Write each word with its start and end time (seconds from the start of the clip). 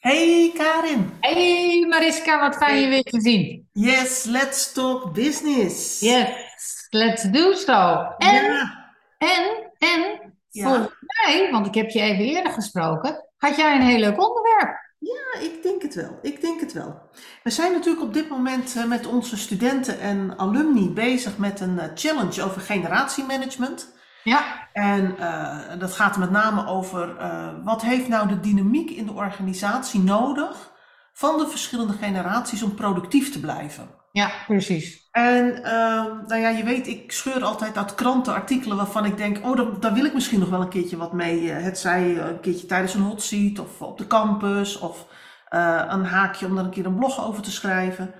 Hey 0.00 0.52
Karin. 0.54 1.12
Hey 1.20 1.86
Mariska, 1.88 2.40
wat 2.40 2.56
fijn 2.56 2.80
je 2.80 2.88
weer 2.88 3.02
te 3.02 3.20
zien. 3.20 3.68
Yes, 3.72 4.24
let's 4.24 4.72
talk 4.72 5.14
business. 5.14 6.00
Yes, 6.00 6.86
let's 6.90 7.22
do 7.22 7.52
so. 7.52 8.06
En, 8.18 8.44
Ja, 8.44 8.92
en, 9.18 9.70
en, 9.78 10.32
ja. 10.48 10.64
volgens 10.64 10.94
mij, 11.00 11.48
want 11.50 11.66
ik 11.66 11.74
heb 11.74 11.90
je 11.90 12.00
even 12.00 12.24
eerder 12.24 12.52
gesproken, 12.52 13.26
had 13.36 13.56
jij 13.56 13.74
een 13.74 13.82
heel 13.82 13.98
leuk 13.98 14.28
onderwerp. 14.28 14.88
Ja, 14.98 15.40
ik 15.40 15.62
denk 15.62 15.82
het 15.82 15.94
wel. 15.94 16.18
Ik 16.22 16.40
denk 16.40 16.60
het 16.60 16.72
wel. 16.72 17.00
We 17.42 17.50
zijn 17.50 17.72
natuurlijk 17.72 18.04
op 18.04 18.14
dit 18.14 18.28
moment 18.28 18.76
eh, 18.76 18.84
met 18.84 19.06
onze 19.06 19.36
studenten 19.36 20.00
en 20.00 20.38
alumni 20.38 20.90
bezig 20.90 21.38
met 21.38 21.60
een 21.60 21.78
eh, 21.78 21.88
challenge 21.94 22.42
over 22.42 22.60
generatiemanagement. 22.60 23.98
Ja, 24.22 24.68
En 24.72 25.18
eh, 25.18 25.78
dat 25.78 25.92
gaat 25.92 26.16
met 26.16 26.30
name 26.30 26.66
over 26.66 27.16
eh, 27.16 27.48
wat 27.64 27.82
heeft 27.82 28.08
nou 28.08 28.28
de 28.28 28.40
dynamiek 28.40 28.90
in 28.90 29.06
de 29.06 29.12
organisatie 29.12 30.00
nodig 30.00 30.70
van 31.12 31.38
de 31.38 31.48
verschillende 31.48 31.92
generaties 31.92 32.62
om 32.62 32.74
productief 32.74 33.32
te 33.32 33.40
blijven. 33.40 33.88
ja, 34.12 34.30
precies. 34.46 35.08
En 35.10 35.64
ehm, 35.64 36.26
nou 36.26 36.40
ja, 36.40 36.48
je 36.48 36.64
weet, 36.64 36.86
ik 36.86 37.12
scheur 37.12 37.44
altijd 37.44 37.76
uit 37.76 37.94
kranten 37.94 38.34
artikelen 38.34 38.76
waarvan 38.76 39.04
ik 39.04 39.16
denk, 39.16 39.44
oh, 39.46 39.56
daar, 39.56 39.80
daar 39.80 39.92
wil 39.92 40.04
ik 40.04 40.14
misschien 40.14 40.40
nog 40.40 40.48
wel 40.48 40.60
een 40.60 40.68
keertje 40.68 40.96
wat 40.96 41.12
mee. 41.12 41.52
eh, 41.52 41.62
Het 41.62 41.78
zij 41.78 42.18
een 42.18 42.40
keertje 42.40 42.66
tijdens 42.66 42.94
een 42.94 43.00
hot 43.02 43.22
seat 43.22 43.58
of 43.58 43.82
op 43.82 43.98
de 43.98 44.06
campus 44.06 44.78
of 44.78 45.06
eh, 45.48 45.84
een 45.88 46.04
haakje 46.04 46.46
om 46.46 46.54
daar 46.54 46.64
een 46.64 46.70
keer 46.70 46.86
een 46.86 46.94
blog 46.98 47.26
over 47.26 47.42
te 47.42 47.50
schrijven. 47.50 48.14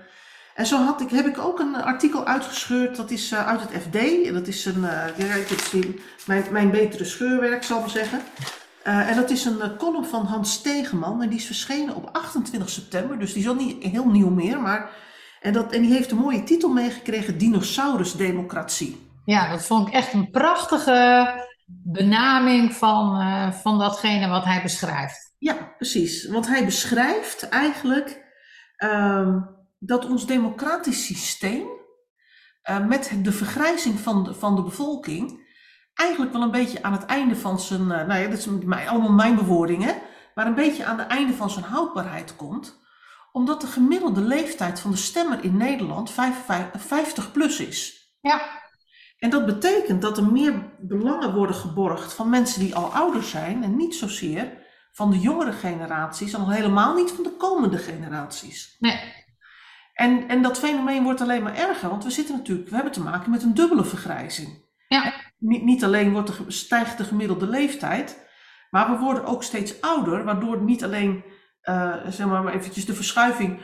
En 0.61 0.67
zo 0.67 0.83
had 0.83 1.01
ik, 1.01 1.09
heb 1.09 1.25
ik 1.25 1.37
ook 1.37 1.59
een 1.59 1.75
artikel 1.75 2.25
uitgescheurd, 2.25 2.95
dat 2.95 3.11
is 3.11 3.31
eh, 3.31 3.47
uit 3.47 3.61
het 3.61 3.81
FD. 3.81 4.25
En 4.25 4.33
dat 4.33 4.47
is 4.47 4.65
een, 4.65 4.81
ja, 4.81 5.25
het 5.25 5.73
mijn, 6.25 6.43
mijn 6.51 6.71
betere 6.71 7.05
scheurwerk, 7.05 7.63
zal 7.63 7.77
ik 7.77 7.83
maar 7.83 7.91
zeggen. 7.91 8.21
Eh, 8.83 9.09
en 9.09 9.15
dat 9.15 9.29
is 9.29 9.45
een 9.45 9.77
column 9.77 10.05
van 10.05 10.25
Hans 10.25 10.53
Stegeman 10.53 11.21
en 11.21 11.29
die 11.29 11.37
is 11.37 11.45
verschenen 11.45 11.95
op 11.95 12.09
28 12.11 12.69
september, 12.69 13.19
dus 13.19 13.33
die 13.33 13.41
is 13.41 13.47
al 13.47 13.55
niet 13.55 13.83
heel 13.83 14.05
nieuw 14.05 14.29
meer, 14.29 14.61
maar... 14.61 14.89
En, 15.39 15.53
dat, 15.53 15.71
en 15.71 15.81
die 15.81 15.91
heeft 15.91 16.11
een 16.11 16.17
mooie 16.17 16.43
titel 16.43 16.69
meegekregen, 16.69 17.37
Dinosaurusdemocratie. 17.37 19.09
Ja, 19.25 19.51
dat 19.51 19.65
vond 19.65 19.87
ik 19.87 19.93
echt 19.93 20.13
een 20.13 20.29
prachtige 20.29 21.27
benaming 21.83 22.73
van, 22.73 23.21
van 23.53 23.79
datgene 23.79 24.27
wat 24.27 24.43
hij 24.43 24.61
beschrijft. 24.61 25.33
Ja, 25.37 25.73
precies. 25.77 26.27
Want 26.27 26.47
hij 26.47 26.65
beschrijft 26.65 27.49
eigenlijk 27.49 28.25
ehm, 28.75 29.39
dat 29.83 30.05
ons 30.05 30.25
democratisch 30.25 31.05
systeem 31.05 31.67
eh, 32.61 32.85
met 32.85 33.11
de 33.21 33.31
vergrijzing 33.31 33.99
van 33.99 34.23
de, 34.23 34.33
van 34.33 34.55
de 34.55 34.63
bevolking 34.63 35.49
eigenlijk 35.93 36.33
wel 36.33 36.41
een 36.41 36.51
beetje 36.51 36.83
aan 36.83 36.91
het 36.91 37.05
einde 37.05 37.35
van 37.35 37.59
zijn, 37.59 37.91
eh, 37.91 38.07
nou 38.07 38.21
ja, 38.21 38.27
dat 38.27 38.37
is 38.37 38.45
mijn, 38.45 38.87
allemaal 38.87 39.11
mijn 39.11 39.35
bewoording, 39.35 39.83
hè, 39.83 39.93
maar 40.35 40.45
een 40.45 40.55
beetje 40.55 40.85
aan 40.85 40.99
het 40.99 41.07
einde 41.07 41.33
van 41.33 41.49
zijn 41.49 41.65
houdbaarheid 41.65 42.35
komt, 42.35 42.79
omdat 43.31 43.61
de 43.61 43.67
gemiddelde 43.67 44.21
leeftijd 44.21 44.79
van 44.79 44.91
de 44.91 44.97
stemmer 44.97 45.43
in 45.43 45.57
Nederland 45.57 46.11
55 46.11 46.81
50 46.81 47.31
plus 47.31 47.59
is. 47.59 48.09
Ja, 48.21 48.41
En 49.17 49.29
dat 49.29 49.45
betekent 49.45 50.01
dat 50.01 50.17
er 50.17 50.31
meer 50.31 50.73
belangen 50.79 51.33
worden 51.33 51.55
geborgd 51.55 52.13
van 52.13 52.29
mensen 52.29 52.59
die 52.59 52.75
al 52.75 52.93
ouder 52.93 53.23
zijn 53.23 53.63
en 53.63 53.75
niet 53.75 53.95
zozeer 53.95 54.59
van 54.91 55.11
de 55.11 55.19
jongere 55.19 55.51
generaties 55.51 56.33
en 56.33 56.39
al 56.39 56.51
helemaal 56.51 56.95
niet 56.95 57.11
van 57.11 57.23
de 57.23 57.35
komende 57.37 57.77
generaties. 57.77 58.75
nee, 58.79 59.20
En, 59.93 60.27
en 60.27 60.41
dat 60.41 60.59
fenomeen 60.59 61.03
wordt 61.03 61.21
alleen 61.21 61.43
maar 61.43 61.55
erger, 61.55 61.89
want 61.89 62.03
we 62.03 62.09
zitten 62.09 62.35
natuurlijk, 62.35 62.69
we 62.69 62.75
hebben 62.75 62.93
te 62.93 63.01
maken 63.01 63.31
met 63.31 63.43
een 63.43 63.53
dubbele 63.53 63.83
vergrijzing. 63.83 64.65
ja, 64.87 65.13
Niet, 65.37 65.63
niet 65.63 65.83
alleen 65.83 66.11
wordt 66.11 66.27
de, 66.37 66.51
stijgt 66.51 66.97
de 66.97 67.03
gemiddelde 67.03 67.47
leeftijd, 67.47 68.29
maar 68.69 68.91
we 68.91 68.97
worden 68.97 69.25
ook 69.25 69.43
steeds 69.43 69.81
ouder, 69.81 70.23
waardoor 70.23 70.61
niet 70.61 70.83
alleen 70.83 71.23
eh, 71.61 71.95
zeg 72.07 72.27
maar 72.27 72.43
maar 72.43 72.53
eventjes 72.53 72.85
de 72.85 72.93
verschuiving 72.93 73.61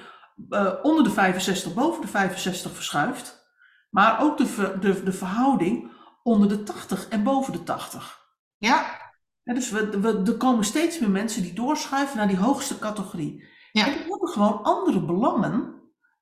eh, 0.50 0.74
onder 0.82 1.04
de 1.04 1.10
65, 1.10 1.74
boven 1.74 2.02
de 2.02 2.08
65 2.08 2.72
verschuift, 2.72 3.50
maar 3.90 4.22
ook 4.22 4.38
de, 4.38 4.78
de, 4.80 5.04
de 5.04 5.14
verhouding 5.14 5.92
onder 6.24 6.50
de 6.50 6.64
80 6.64 7.08
en 7.08 7.24
boven 7.24 7.54
de 7.54 7.64
80. 7.64 8.26
ja, 8.58 9.06
Ja, 9.44 9.54
dus 9.54 9.70
we, 9.70 10.00
we, 10.00 10.24
er 10.26 10.38
komen 10.38 10.64
steeds 10.64 11.00
meer 11.00 11.10
mensen 11.10 11.42
die 11.42 11.54
doorschuiven 11.54 12.18
naar 12.18 12.28
die 12.28 12.38
hoogste 12.38 12.80
categorie. 12.80 13.44
ja, 13.72 13.86
En 13.86 13.92
die 13.92 14.02
hebben 14.02 14.30
gewoon 14.30 14.64
andere 14.64 15.06
belangen 15.06 15.77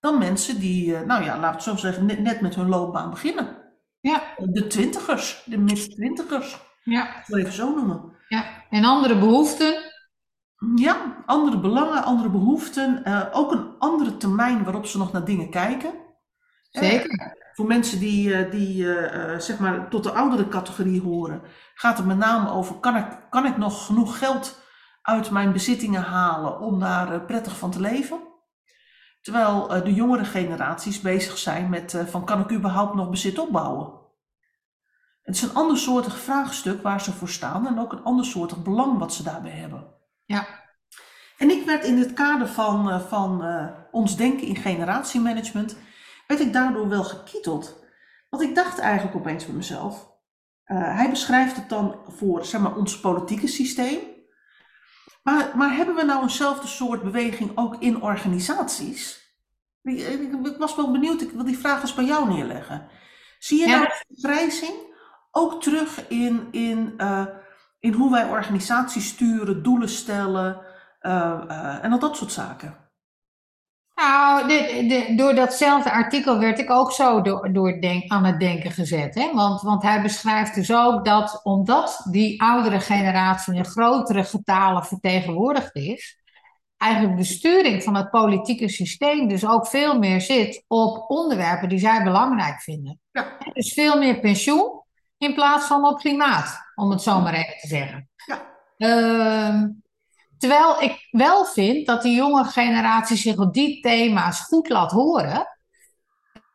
dan 0.05 0.17
mensen 0.17 0.59
die, 0.59 0.95
eh, 0.95 1.05
nou 1.05 1.23
ja, 1.23 1.33
laten 1.39 1.41
we 1.49 1.53
het 1.55 1.63
zo 1.63 1.75
zeggen, 1.75 2.05
net, 2.05 2.19
net 2.19 2.41
met 2.41 2.55
hun 2.55 2.69
loopbaan 2.69 3.09
beginnen. 3.09 3.57
ja, 3.99 4.23
De 4.38 4.67
twintigers, 4.67 5.43
de 5.45 5.57
mid-twintigers, 5.57 6.57
ja, 6.83 7.19
ik 7.19 7.25
wil 7.25 7.38
even 7.38 7.53
zo 7.53 7.75
noemen. 7.75 8.13
ja. 8.27 8.45
En 8.69 8.83
andere 8.83 9.17
behoeften? 9.19 9.93
Ja, 10.75 11.23
andere 11.25 11.59
belangen, 11.59 12.03
andere 12.03 12.29
behoeften, 12.29 13.03
eh, 13.03 13.21
ook 13.31 13.51
een 13.51 13.75
andere 13.79 14.17
termijn 14.17 14.63
waarop 14.63 14.85
ze 14.85 14.97
nog 14.97 15.11
naar 15.11 15.25
dingen 15.25 15.49
kijken. 15.49 15.93
Zeker. 16.69 17.35
Voor 17.53 17.66
mensen 17.67 17.99
die, 17.99 18.33
eh, 18.33 18.51
die 18.51 18.93
eh, 18.95 19.33
eh, 19.33 19.39
zeg 19.39 19.59
maar 19.59 19.89
tot 19.89 20.03
de 20.03 20.11
oudere 20.11 20.47
categorie 20.47 21.01
horen, 21.01 21.41
gaat 21.75 21.97
het 21.97 22.05
met 22.05 22.17
name 22.17 22.49
over: 22.49 22.75
kan 22.75 22.95
ik, 22.95 23.05
kan 23.29 23.45
ik 23.45 23.57
nog 23.57 23.85
genoeg 23.85 24.17
geld 24.17 24.63
uit 25.01 25.31
mijn 25.31 25.51
bezittingen 25.51 26.01
halen 26.01 26.59
om 26.59 26.79
daar 26.79 27.13
eh, 27.13 27.25
prettig 27.25 27.57
van 27.57 27.72
te 27.72 27.79
leven? 27.79 28.19
Terwijl 29.25 29.74
eh, 29.75 29.84
de 29.84 29.94
jongere 29.94 30.25
generaties 30.25 31.02
bezig 31.02 31.38
zijn 31.38 31.69
met: 31.69 31.94
eh, 31.94 32.06
van, 32.06 32.25
kan 32.25 32.40
ik 32.40 32.52
überhaupt 32.52 32.96
nog 32.96 33.09
bezit 33.09 33.40
opbouwen? 33.40 33.94
Het 35.22 35.36
is 35.36 35.41
een 35.41 35.53
ander 35.53 35.78
soortig 35.78 36.19
vraagstuk 36.19 36.81
waar 36.81 37.02
ze 37.02 37.12
voor 37.12 37.30
staan 37.30 37.68
en 37.68 37.80
ook 37.80 37.91
een 37.91 38.03
ander 38.03 38.25
soortig 38.25 38.64
belang 38.64 38.97
wat 38.97 39.14
ze 39.14 39.24
daarbij 39.24 39.52
hebben. 39.52 39.94
Ja, 40.25 40.47
En 41.38 41.50
ik 41.50 41.66
werd 41.66 41.85
in 41.85 41.97
het 41.97 42.14
kader 42.14 42.47
van, 42.47 42.90
eh, 42.90 43.00
van 43.00 43.44
ons 43.91 44.18
denken 44.18 44.47
in 44.47 44.56
generatiemanagement, 44.56 45.78
werd 46.28 46.41
ik 46.41 46.53
daardoor 46.53 46.90
wel 46.90 47.03
gekieteld. 47.03 47.84
Want 48.30 48.44
ik 48.44 48.56
dacht 48.56 48.80
eigenlijk 48.80 49.16
opeens 49.16 49.46
bij 49.46 49.56
mezelf, 49.56 50.14
hij 50.64 51.09
beschrijft 51.09 51.56
het 51.56 51.69
dan 51.69 51.96
voor 52.08 52.46
zeg 52.46 52.62
maar, 52.62 52.75
ons 52.75 53.00
politieke 53.00 53.47
systeem. 53.47 54.00
Maar, 55.25 55.52
maar 55.58 55.75
hebben 55.75 55.96
we 55.96 56.03
nou 56.03 56.22
eenzelfde 56.22 56.68
soort 56.68 57.03
beweging 57.03 57.52
ook 57.56 57.75
in 57.80 58.02
organisaties? 58.02 59.34
Ik, 59.81 60.56
was 60.58 60.75
wel 60.75 60.91
benieuwd, 60.91 61.22
ik 61.22 61.31
wil 61.31 61.44
die 61.44 61.58
vraag 61.58 61.81
eens 61.81 61.94
bij 61.94 62.06
jou 62.06 62.28
neerleggen. 62.28 62.88
Zie 63.40 63.59
je 63.59 63.68
Ja. 63.68 63.75
nou 63.75 63.88
de 63.88 64.16
vergrijzing 64.19 64.74
ook 65.31 65.62
terug 65.62 66.08
in, 66.08 66.47
in, 66.52 66.94
eh, 66.97 67.25
in 67.80 67.94
hoe 67.94 68.12
wij 68.12 68.30
organisaties 68.30 69.08
sturen, 69.08 69.64
doelen 69.64 69.90
stellen 69.90 70.62
eh, 71.00 71.44
eh, 71.47 71.84
en 71.84 71.91
al 71.91 72.00
dat 72.00 72.18
soort 72.18 72.31
zaken? 72.31 72.84
Nou, 73.95 74.47
de, 74.47 74.85
de- 74.88 75.16
door 75.16 75.35
datzelfde 75.35 75.91
artikel 75.91 76.39
werd 76.39 76.59
ik 76.59 76.69
ook 76.69 76.91
zo 76.91 77.22
door, 77.51 77.79
denk, 77.81 78.11
aan 78.11 78.25
het 78.25 78.39
denken 78.39 78.72
gezet. 78.72 79.16
Hè? 79.16 79.33
Want, 79.33 79.61
want 79.61 79.83
hij 79.83 80.01
beschrijft 80.01 80.56
dus 80.56 80.73
ook 80.73 81.06
dat 81.06 81.39
omdat 81.44 82.07
die 82.11 82.41
oudere 82.41 82.79
generatie 82.79 83.55
in 83.55 83.66
grotere 83.66 84.23
getalen 84.23 84.85
vertegenwoordigd 84.85 85.75
is, 85.75 86.19
eigenlijk 86.78 87.17
de 87.17 87.23
sturing 87.23 87.84
van 87.84 87.95
het 87.95 88.09
politieke 88.09 88.69
systeem 88.69 89.28
dus 89.28 89.45
ook 89.45 89.67
veel 89.67 90.00
meer 90.00 90.22
zit 90.22 90.63
op 90.67 91.09
onderwerpen 91.09 91.69
die 91.69 91.79
zij 91.79 92.03
belangrijk 92.03 92.61
vinden. 92.61 93.00
Ja. 93.11 93.38
Dus 93.53 93.73
veel 93.73 93.97
meer 93.97 94.19
pensioen 94.19 94.84
in 95.17 95.34
plaats 95.34 95.67
van 95.67 95.85
op 95.85 95.97
klimaat, 95.97 96.57
om 96.75 96.89
het 96.91 97.01
zo 97.01 97.22
maar 97.22 97.34
even 97.34 97.57
te 97.59 97.67
zeggen. 97.67 98.09
Ja. 98.25 98.53
Ehm, 98.78 99.67
terwijl 100.38 100.81
ik 100.81 101.07
wel 101.12 101.46
vind 101.46 101.88
dat 101.88 102.01
die 102.01 102.16
jonge 102.16 102.44
generatie 102.44 103.18
zich 103.18 103.38
op 103.38 103.53
die 103.53 103.81
thema's 103.81 104.40
goed 104.40 104.69
laat 104.69 104.91
horen. 104.91 105.47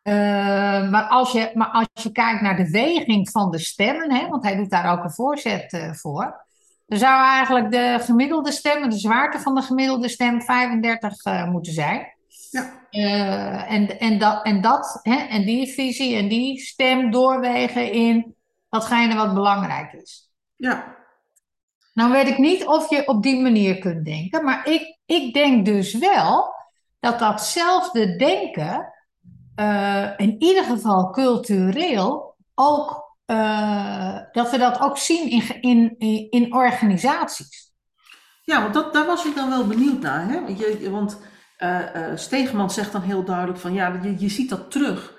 Ehm, 0.02 0.90
maar, 0.90 1.04
als 1.08 1.32
je, 1.32 1.50
maar 1.54 1.68
als 1.68 1.88
je 1.92 2.12
kijkt 2.12 2.40
naar 2.40 2.56
de 2.56 2.70
weging 2.70 3.30
van 3.30 3.50
de 3.50 3.58
stemmen, 3.58 4.12
hè, 4.12 4.28
want 4.28 4.44
hij 4.44 4.56
doet 4.56 4.70
daar 4.70 4.92
ook 4.92 5.04
een 5.04 5.12
voorzet 5.12 5.72
eh, 5.72 5.92
voor. 5.92 6.48
Dan 6.86 6.98
zou 6.98 7.24
eigenlijk 7.24 7.70
de 7.70 7.98
gemiddelde 8.00 8.52
stem, 8.52 8.90
de 8.90 8.98
zwaarte 8.98 9.38
van 9.38 9.54
de 9.54 9.62
gemiddelde 9.62 10.08
stem 10.08 10.42
35 10.42 11.24
eh, 11.24 11.50
moeten 11.50 11.72
zijn. 11.72 12.06
Ja. 12.50 12.72
Eh, 12.90 13.72
en, 13.72 13.98
en, 14.00 14.18
dat, 14.18 14.44
en, 14.44 14.60
dat, 14.60 14.98
hè, 15.02 15.16
en 15.16 15.44
die 15.44 15.72
visie 15.72 16.16
en 16.16 16.28
die 16.28 16.60
stem 16.60 17.10
doorwegen 17.10 17.92
in 17.92 18.34
datgene 18.68 19.14
wat 19.14 19.34
belangrijk 19.34 19.92
is. 19.92 20.30
Ja, 20.56 20.96
Nou 21.92 22.12
weet 22.12 22.28
ik 22.28 22.38
niet 22.38 22.66
of 22.66 22.90
je 22.90 23.06
op 23.06 23.22
die 23.22 23.40
manier 23.40 23.78
kunt 23.78 24.04
denken, 24.04 24.44
maar 24.44 24.68
ik, 24.68 24.98
ik 25.06 25.34
denk 25.34 25.64
dus 25.64 25.94
wel 25.94 26.54
dat 27.00 27.18
datzelfde 27.18 28.16
denken, 28.16 28.94
eh, 29.54 30.08
in 30.16 30.36
ieder 30.38 30.64
geval 30.64 31.10
cultureel, 31.10 32.36
ook, 32.54 33.16
eh, 33.24 34.18
dat 34.32 34.50
we 34.50 34.58
dat 34.58 34.80
ook 34.80 34.98
zien 34.98 35.30
in, 35.30 35.60
in, 35.60 35.94
in, 35.98 36.26
in 36.30 36.54
organisaties. 36.54 37.72
ja 38.42 38.62
want 38.62 38.74
dat, 38.74 38.92
daar 38.92 39.06
was 39.06 39.24
ik 39.24 39.34
dan 39.34 39.48
wel 39.48 39.66
benieuwd 39.66 40.00
naar. 40.00 40.28
Hè? 40.28 40.40
Want, 40.40 40.58
je, 40.58 40.90
want 40.90 41.18
Stegeman 42.14 42.70
zegt 42.70 42.92
dan 42.92 43.02
heel 43.02 43.24
duidelijk 43.24 43.58
van 43.58 43.72
ja, 43.72 44.00
je, 44.02 44.18
je 44.18 44.28
ziet 44.28 44.50
dat 44.50 44.70
terug 44.70 45.18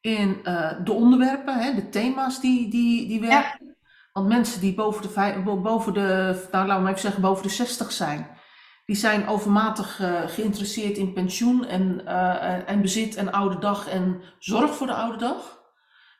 in 0.00 0.40
de 0.84 0.92
onderwerpen, 0.92 1.58
hè, 1.58 1.74
de 1.74 1.88
thema's 1.88 2.40
die, 2.40 2.70
die, 2.70 3.08
die 3.08 3.20
werken. 3.20 3.76
Want 4.18 4.30
mensen 4.30 4.60
die 4.60 4.74
boven 4.74 5.02
de, 5.02 5.40
boven 5.62 5.94
de, 5.94 6.48
nou 6.52 6.66
laten 6.66 6.76
we 6.76 6.80
maar 6.82 6.90
even 6.90 7.00
zeggen, 7.00 7.22
boven 7.22 7.42
de 7.42 7.48
60 7.48 7.92
zijn, 7.92 8.26
die 8.86 8.96
zijn 8.96 9.28
overmatig 9.28 10.00
uh, 10.00 10.20
geïnteresseerd 10.26 10.96
in 10.96 11.12
pensioen 11.12 11.66
en, 11.66 12.00
uh, 12.04 12.68
en 12.68 12.80
bezit 12.80 13.14
en 13.14 13.32
oude 13.32 13.58
dag 13.58 13.88
en 13.88 14.20
zorg 14.38 14.74
voor 14.74 14.86
de 14.86 14.92
oude 14.94 15.18
dag. 15.18 15.60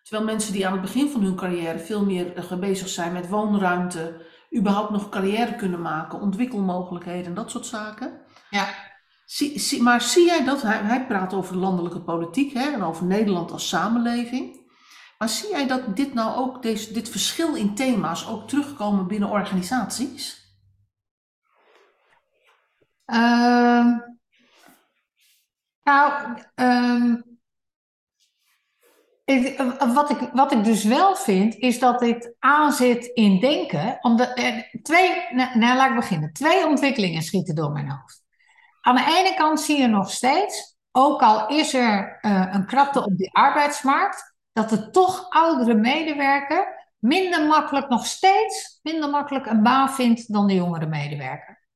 Terwijl 0.02 0.26
mensen 0.26 0.52
die 0.52 0.66
aan 0.66 0.72
het 0.72 0.80
begin 0.80 1.10
van 1.10 1.22
hun 1.22 1.34
carrière 1.34 1.78
veel 1.78 2.04
meer 2.04 2.46
bezig 2.60 2.88
zijn 2.88 3.12
met 3.12 3.28
woonruimte, 3.28 4.26
überhaupt 4.56 4.90
nog 4.90 5.08
carrière 5.08 5.54
kunnen 5.54 5.82
maken, 5.82 6.20
ontwikkelmogelijkheden 6.20 7.26
en 7.26 7.34
dat 7.34 7.50
soort 7.50 7.66
zaken. 7.66 8.20
Ja. 8.50 8.66
Zie, 9.24 9.58
zie, 9.58 9.82
maar 9.82 10.00
zie 10.00 10.24
jij 10.24 10.44
dat, 10.44 10.62
hij, 10.62 10.78
hij 10.78 11.06
praat 11.06 11.34
over 11.34 11.52
de 11.52 11.58
landelijke 11.58 12.00
politiek 12.00 12.52
hè, 12.52 12.70
en 12.70 12.82
over 12.82 13.04
Nederland 13.04 13.52
als 13.52 13.68
samenleving. 13.68 14.66
Maar 15.18 15.28
zie 15.28 15.48
jij 15.48 15.66
dat 15.66 15.96
dit 15.96 16.14
nou 16.14 16.36
ook, 16.36 16.62
deze, 16.62 16.92
dit 16.92 17.08
verschil 17.08 17.54
in 17.54 17.74
thema's 17.74 18.28
ook 18.28 18.48
terugkomen 18.48 19.06
binnen 19.06 19.28
organisaties? 19.28 20.46
Uh, 23.06 23.98
nou, 25.82 26.38
ik, 29.24 29.58
wat, 29.94 30.10
ik, 30.10 30.30
wat 30.32 30.52
ik 30.52 30.64
dus 30.64 30.84
wel 30.84 31.16
vind, 31.16 31.54
is 31.54 31.78
dat 31.78 31.98
dit 31.98 32.34
aanzet 32.38 33.04
in 33.04 33.40
denken. 33.40 33.98
Omdat, 34.00 34.36
twee, 34.82 35.26
nou, 35.30 35.58
nou, 35.58 35.76
laat 35.76 35.90
ik 35.90 35.96
beginnen. 35.96 36.32
Twee 36.32 36.66
ontwikkelingen 36.66 37.22
schieten 37.22 37.54
door 37.54 37.72
mijn 37.72 37.90
hoofd. 37.90 38.22
Aan 38.80 38.94
de 38.94 39.16
ene 39.18 39.34
kant 39.36 39.60
zie 39.60 39.80
je 39.80 39.86
nog 39.86 40.10
steeds, 40.10 40.76
ook 40.92 41.22
al 41.22 41.48
is 41.48 41.74
er 41.74 42.18
uh, 42.22 42.48
een 42.50 42.66
krapte 42.66 43.04
op 43.04 43.16
die 43.16 43.34
arbeidsmarkt, 43.34 44.36
dat 44.58 44.68
de 44.68 44.90
toch 44.90 45.26
oudere 45.30 45.74
medewerker 45.74 46.92
minder 46.98 47.46
makkelijk, 47.46 47.88
nog 47.88 48.06
steeds 48.06 48.80
minder 48.82 49.10
makkelijk 49.10 49.46
een 49.46 49.62
baan 49.62 49.90
vindt 49.90 50.32
dan 50.32 50.46
de 50.46 50.54
jongere 50.54 50.86
medewerker. 50.86 51.66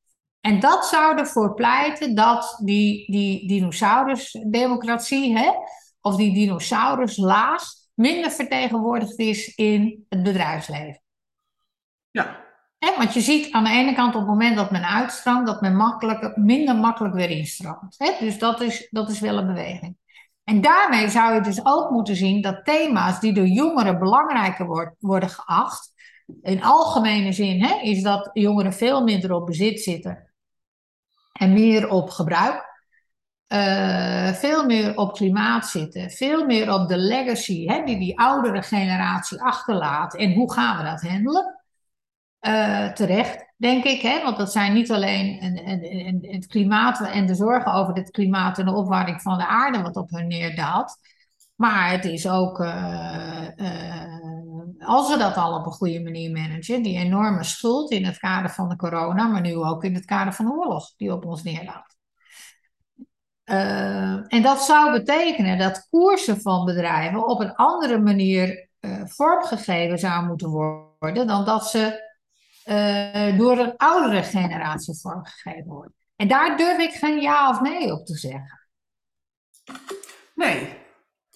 En 0.41 0.61
dat 0.61 0.87
zou 0.87 1.19
ervoor 1.19 1.55
pleiten 1.55 2.15
dat 2.15 2.61
die, 2.65 3.13
die 3.13 3.49
dinosaurusdemocratie, 3.49 5.39
hè, 5.39 5.51
of 6.01 6.17
die 6.17 6.35
dinosauruslaag, 6.35 7.63
minder 7.95 8.31
vertegenwoordigd 8.31 9.19
is 9.19 9.55
in 9.55 10.07
het 10.09 10.23
bedrijfsleven. 10.23 11.03
Ja. 12.11 12.41
Hè, 12.79 12.97
want 12.97 13.15
je 13.15 13.21
ziet 13.21 13.53
aan 13.53 13.65
de 13.65 13.71
ene 13.71 13.95
kant 13.95 14.15
op 14.15 14.21
het 14.21 14.29
moment 14.29 14.57
dat 14.57 14.71
men 14.71 14.89
uitstroomt, 14.89 15.47
dat 15.47 15.61
men 15.61 15.77
makkelijk, 15.77 16.37
minder 16.37 16.77
makkelijk 16.77 17.15
weer 17.15 17.31
instroomt. 17.31 17.95
Hè? 17.99 18.13
Dus 18.19 18.39
dat 18.39 18.61
is, 18.61 18.89
dat 18.91 19.11
is 19.11 19.21
wel 19.21 19.39
een 19.39 19.47
beweging. 19.47 19.97
En 20.45 20.61
daarmee 20.61 21.09
zou 21.09 21.35
je 21.35 21.41
dus 21.41 21.65
ook 21.65 21.91
moeten 21.91 22.17
zien 22.17 22.43
dat 22.43 22.65
thema's 22.65 23.21
die 23.21 23.33
door 23.33 23.47
jongeren 23.47 23.99
belangrijker 23.99 24.95
worden 24.99 25.29
geacht, 25.29 25.93
in 26.43 26.63
algemene 26.63 27.33
zin 27.33 27.65
hè, 27.65 27.81
is 27.81 28.03
dat 28.03 28.31
jongeren 28.33 28.73
veel 28.73 29.03
minder 29.03 29.33
op 29.33 29.47
bezit 29.47 29.81
zitten 29.81 30.33
en 31.33 31.53
meer 31.53 31.91
op 31.91 32.11
gebruik. 32.11 32.71
Uh, 33.49 34.33
veel 34.33 34.67
meer 34.67 34.97
op 34.97 35.13
klimaat 35.13 35.67
zitten, 35.67 36.11
veel 36.11 36.47
meer 36.47 36.73
op 36.73 36.89
de 36.89 36.97
legacy 36.97 37.67
hè, 37.67 37.85
die 37.85 37.99
die 37.99 38.19
oudere 38.19 38.63
generatie 38.63 39.43
achterlaat 39.43 40.15
en 40.15 40.33
hoe 40.33 40.53
gaan 40.53 40.77
we 40.77 40.85
dat 40.85 41.03
handelen. 41.03 41.61
Uh, 42.41 42.93
terecht, 42.93 43.52
denk 43.63 43.85
ik, 43.85 44.03
hè? 44.03 44.23
want 44.23 44.37
dat 44.37 44.53
zijn 44.53 44.73
niet 44.73 44.93
alleen 44.93 45.45
een, 45.45 45.69
een, 45.69 46.07
een, 46.07 46.27
het 46.31 46.47
klimaat 46.47 47.01
en 47.01 47.27
de 47.27 47.35
zorgen 47.35 47.73
over 47.73 47.95
het 47.95 48.11
klimaat 48.11 48.59
en 48.59 48.65
de 48.65 48.75
opwarming 48.75 49.23
van 49.23 49.39
de 49.39 49.47
aarde 49.47 49.83
wat 49.83 49.97
op 49.97 50.11
hun 50.11 50.27
neerdaalt, 50.27 50.97
maar 51.55 51.91
het 51.91 52.05
is 52.05 52.29
ook, 52.29 52.59
uh, 52.59 53.49
als 54.79 55.09
we 55.09 55.17
dat 55.19 55.37
al 55.37 55.59
op 55.59 55.67
een 55.67 55.73
goede 55.73 56.03
manier 56.03 56.31
managen, 56.31 56.83
die 56.83 56.99
enorme 56.99 57.45
schuld 57.45 57.91
in 57.91 58.05
het 58.05 58.19
kader 58.19 58.51
van 58.51 58.69
de 58.69 58.77
corona, 58.77 59.27
maar 59.27 59.41
nu 59.41 59.55
ook 59.55 59.85
in 59.85 59.95
het 59.95 60.05
kader 60.05 60.33
van 60.33 60.45
de 60.45 60.53
oorlog 60.53 60.93
die 60.97 61.13
op 61.13 61.25
ons 61.25 61.43
neerdaalt. 61.43 61.97
Uh, 63.45 64.33
en 64.33 64.43
dat 64.43 64.63
zou 64.63 64.93
betekenen 64.93 65.59
dat 65.59 65.87
koersen 65.91 66.41
van 66.41 66.65
bedrijven 66.65 67.27
op 67.29 67.41
een 67.41 67.55
andere 67.55 67.99
manier 67.99 68.71
vormgegeven 69.05 69.99
zouden 69.99 70.29
moeten 70.29 70.49
worden 70.49 71.27
dan 71.27 71.45
dat 71.45 71.67
ze 71.67 72.11
uh, 72.67 73.39
door 73.39 73.59
een 73.59 73.77
oudere 73.77 74.23
generatie 74.23 75.01
vormgegeven 75.01 75.71
worden. 75.71 75.95
En 76.17 76.29
daar 76.29 76.57
durf 76.57 76.79
ik 76.79 76.93
geen 76.93 77.21
ja 77.21 77.51
of 77.51 77.61
nee 77.61 77.93
op 77.93 78.07
te 78.07 78.17
zeggen. 78.17 78.61
Nee, 80.35 80.81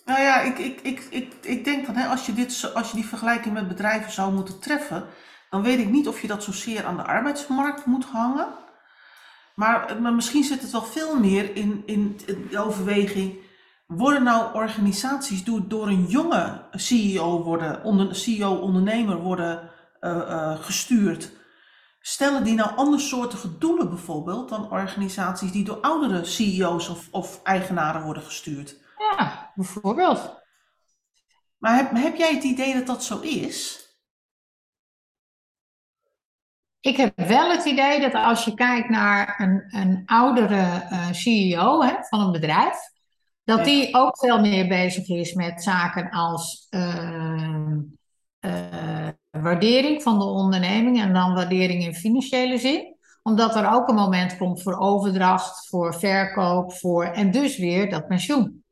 nou 0.05 0.21
ja, 0.21 0.41
ik, 0.41 0.59
ik, 0.59 0.81
ik, 0.81 1.07
ik, 1.11 1.35
ik 1.41 1.65
denk 1.65 1.85
van 1.85 1.95
hè, 1.97 2.07
als, 2.07 2.27
je 2.27 2.33
dit, 2.33 2.71
als 2.75 2.91
je 2.91 2.97
die 2.97 3.07
vergelijking 3.07 3.55
met 3.55 3.69
bedrijven 3.69 4.13
zou 4.13 4.33
moeten 4.33 4.61
treffen, 4.61 5.07
dan 5.51 5.63
weet 5.63 5.79
ik 5.79 5.89
niet 5.89 6.09
of 6.09 6.21
je 6.21 6.27
dat 6.27 6.43
zozeer 6.43 6.85
aan 6.85 6.97
de 6.97 7.03
arbeidsmarkt 7.03 7.87
moet 7.87 8.05
hangen. 8.05 8.49
Maar, 9.55 10.01
maar 10.01 10.15
misschien 10.15 10.45
zit 10.45 10.63
het 10.63 10.71
wel 10.71 10.83
veel 10.83 11.19
meer 11.21 11.57
in, 11.57 11.83
in 11.87 12.21
de 12.51 12.59
overweging. 12.59 13.35
Worden 13.87 14.23
nou 14.23 14.55
organisaties 14.55 15.45
door, 15.45 15.69
door 15.69 15.87
een 15.87 16.07
jonge 16.07 16.63
CEO 16.71 17.43
worden, 17.43 17.85
onder, 17.85 18.15
CEO-ondernemer 18.15 19.17
worden 19.17 19.71
uh, 20.07 20.17
uh, 20.17 20.61
gestuurd? 20.61 21.31
Stellen 22.01 22.45
die 22.45 22.55
nou 22.55 22.77
andersoortige 22.77 23.59
doelen 23.59 23.89
bijvoorbeeld 23.89 24.49
dan 24.49 24.71
organisaties 24.71 25.53
die 25.53 25.65
door 25.65 25.81
oudere 25.81 26.25
CEO's 26.25 26.89
of, 26.89 27.09
of 27.11 27.43
eigenaren 27.43 28.03
worden 28.03 28.23
gestuurd? 28.23 28.81
Ja, 28.99 29.53
bijvoorbeeld. 29.55 30.45
Maar 31.59 31.77
heb, 31.77 31.91
heb 31.91 32.17
jij 32.17 32.35
het 32.35 32.45
idee 32.45 32.75
dat 32.75 32.87
dat 32.87 33.05
zo 33.05 33.21
is? 33.21 33.85
Ik 36.81 36.97
heb 36.97 37.13
wel 37.17 37.51
het 37.51 37.65
idee 37.65 38.01
dat 38.01 38.15
als 38.15 38.45
je 38.45 38.55
kijkt 38.55 38.89
naar 38.89 39.41
een, 39.41 39.65
een 39.81 40.03
oudere 40.07 40.89
uh, 40.91 41.11
CEO 41.11 41.83
hè, 41.83 41.95
van 42.01 42.21
een 42.21 42.33
bedrijf, 42.33 42.77
dat 43.45 43.65
die 43.65 43.95
ook 43.95 44.19
veel 44.19 44.41
meer 44.41 44.69
bezig 44.69 45.09
is 45.09 45.33
met 45.33 45.63
zaken 45.63 46.11
als 46.11 46.67
uh, 46.71 47.77
uh, 48.41 49.09
waardering 49.41 50.03
van 50.03 50.19
de 50.19 50.25
onderneming 50.25 51.01
en 51.01 51.13
dan 51.13 51.35
waardering 51.35 51.85
in 51.85 51.95
financiële 51.95 52.59
zin 52.59 52.95
omdat 53.27 53.57
er 53.57 53.73
ook 53.73 53.89
een 53.89 53.95
moment 53.95 54.37
komt 54.37 54.63
voor 54.63 54.79
overdracht, 54.79 55.69
voor 55.69 55.95
verkoop, 55.95 56.73
voor 56.73 57.05
en 57.05 57.31
dus 57.31 57.59
weer 57.59 57.91
dat 57.91 58.07
pensioen. 58.07 58.65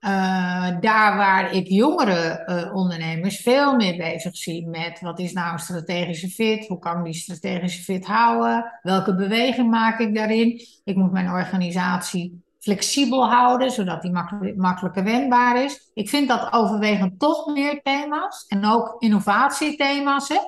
Uh, 0.00 0.80
daar 0.80 1.16
waar 1.16 1.52
ik 1.52 1.66
jongere 1.68 2.44
uh, 2.46 2.74
ondernemers 2.74 3.36
veel 3.40 3.76
meer 3.76 3.96
bezig 3.96 4.36
zie 4.36 4.66
met 4.66 5.00
wat 5.00 5.18
is 5.18 5.32
nou 5.32 5.52
een 5.52 5.58
strategische 5.58 6.28
fit, 6.28 6.66
hoe 6.66 6.78
kan 6.78 6.98
ik 6.98 7.04
die 7.04 7.14
strategische 7.14 7.82
fit 7.82 8.06
houden, 8.06 8.78
welke 8.82 9.14
beweging 9.14 9.70
maak 9.70 9.98
ik 9.98 10.14
daarin. 10.14 10.60
Ik 10.84 10.96
moet 10.96 11.12
mijn 11.12 11.30
organisatie 11.30 12.42
flexibel 12.60 13.30
houden, 13.30 13.70
zodat 13.70 14.02
die 14.02 14.12
makkelijk, 14.12 14.56
makkelijker 14.56 15.04
wendbaar 15.04 15.64
is. 15.64 15.90
Ik 15.94 16.08
vind 16.08 16.28
dat 16.28 16.52
overwegend 16.52 17.18
toch 17.18 17.46
meer 17.46 17.82
thema's 17.82 18.46
en 18.46 18.64
ook 18.64 18.96
innovatiethema's, 18.98 20.28
hè, 20.28 20.38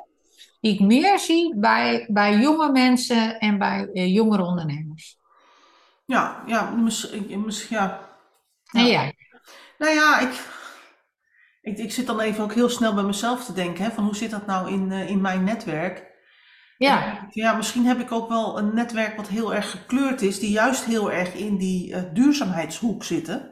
die 0.60 0.72
ik 0.74 0.80
meer 0.80 1.18
zie 1.18 1.56
bij, 1.56 2.06
bij 2.08 2.38
jonge 2.38 2.72
mensen 2.72 3.38
en 3.38 3.58
bij 3.58 3.88
uh, 3.92 4.14
jongere 4.14 4.42
ondernemers. 4.42 5.18
Ja, 6.04 6.42
ja, 6.46 6.70
misschien, 6.70 7.44
ja. 7.68 8.08
ja. 8.62 8.82
ja. 8.82 9.12
Nou 9.78 9.94
ja, 9.94 10.18
ik, 10.20 10.30
ik, 11.60 11.78
ik 11.78 11.92
zit 11.92 12.06
dan 12.06 12.20
even 12.20 12.44
ook 12.44 12.54
heel 12.54 12.68
snel 12.68 12.94
bij 12.94 13.04
mezelf 13.04 13.44
te 13.44 13.52
denken, 13.52 13.84
hè, 13.84 13.90
van 13.90 14.04
hoe 14.04 14.16
zit 14.16 14.30
dat 14.30 14.46
nou 14.46 14.70
in, 14.70 14.90
uh, 14.90 15.10
in 15.10 15.20
mijn 15.20 15.44
netwerk? 15.44 16.11
Ja. 16.82 17.26
ja, 17.30 17.56
misschien 17.56 17.84
heb 17.84 18.00
ik 18.00 18.12
ook 18.12 18.28
wel 18.28 18.58
een 18.58 18.74
netwerk 18.74 19.16
wat 19.16 19.28
heel 19.28 19.54
erg 19.54 19.70
gekleurd 19.70 20.22
is, 20.22 20.38
die 20.38 20.50
juist 20.50 20.84
heel 20.84 21.12
erg 21.12 21.34
in 21.34 21.56
die 21.56 21.90
uh, 21.90 21.98
duurzaamheidshoek 22.12 23.04
zitten. 23.04 23.50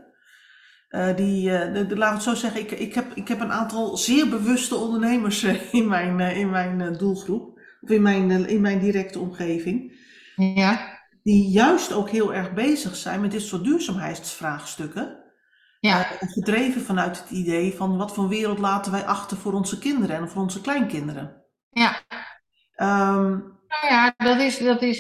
Uh, 0.91 1.17
die, 1.17 1.49
de, 1.49 1.87
de, 1.89 1.97
laat 1.97 2.09
ik 2.09 2.15
het 2.15 2.23
zo 2.23 2.35
zeggen, 2.35 2.61
ik, 2.61 2.71
ik, 2.71 2.95
heb, 2.95 3.13
ik 3.15 3.29
heb 3.29 3.41
een 3.41 3.53
aantal 3.53 3.97
zeer 3.97 4.29
bewuste 4.29 4.75
ondernemers 4.75 5.43
in 5.73 5.89
mijn, 5.89 6.21
in 6.21 6.51
mijn 6.51 6.97
doelgroep, 6.97 7.61
of 7.81 7.91
in 7.91 8.03
mijn, 8.03 8.49
in 8.49 8.61
mijn 8.61 8.79
directe 8.79 9.19
omgeving. 9.19 9.93
Ja. 10.37 10.99
Die 11.23 11.51
juist 11.51 11.93
ook 11.93 12.11
heel 12.11 12.35
erg 12.35 12.53
bezig 12.53 12.97
zijn 12.97 13.21
met 13.21 13.31
dit 13.31 13.43
soort 13.43 13.65
duurzaamheidsvraagstukken. 13.65 15.19
Ja. 15.81 16.07
Gedreven 16.21 16.83
vanuit 16.83 17.21
het 17.21 17.31
idee 17.31 17.75
van 17.77 17.97
wat 17.97 18.15
voor 18.15 18.29
wereld 18.29 18.59
laten 18.59 18.93
wij 18.93 19.07
achter 19.07 19.37
voor 19.37 19.53
onze 19.53 19.79
kinderen 19.79 20.17
en 20.17 20.29
voor 20.29 20.43
onze 20.43 20.61
kleinkinderen. 20.61 21.45
Ja. 21.71 22.01
Um, 22.83 23.59
nou 23.69 23.87
ja, 23.89 24.15
dat 24.17 24.39
is, 24.39 24.59
dat 24.59 24.83
is 24.83 24.99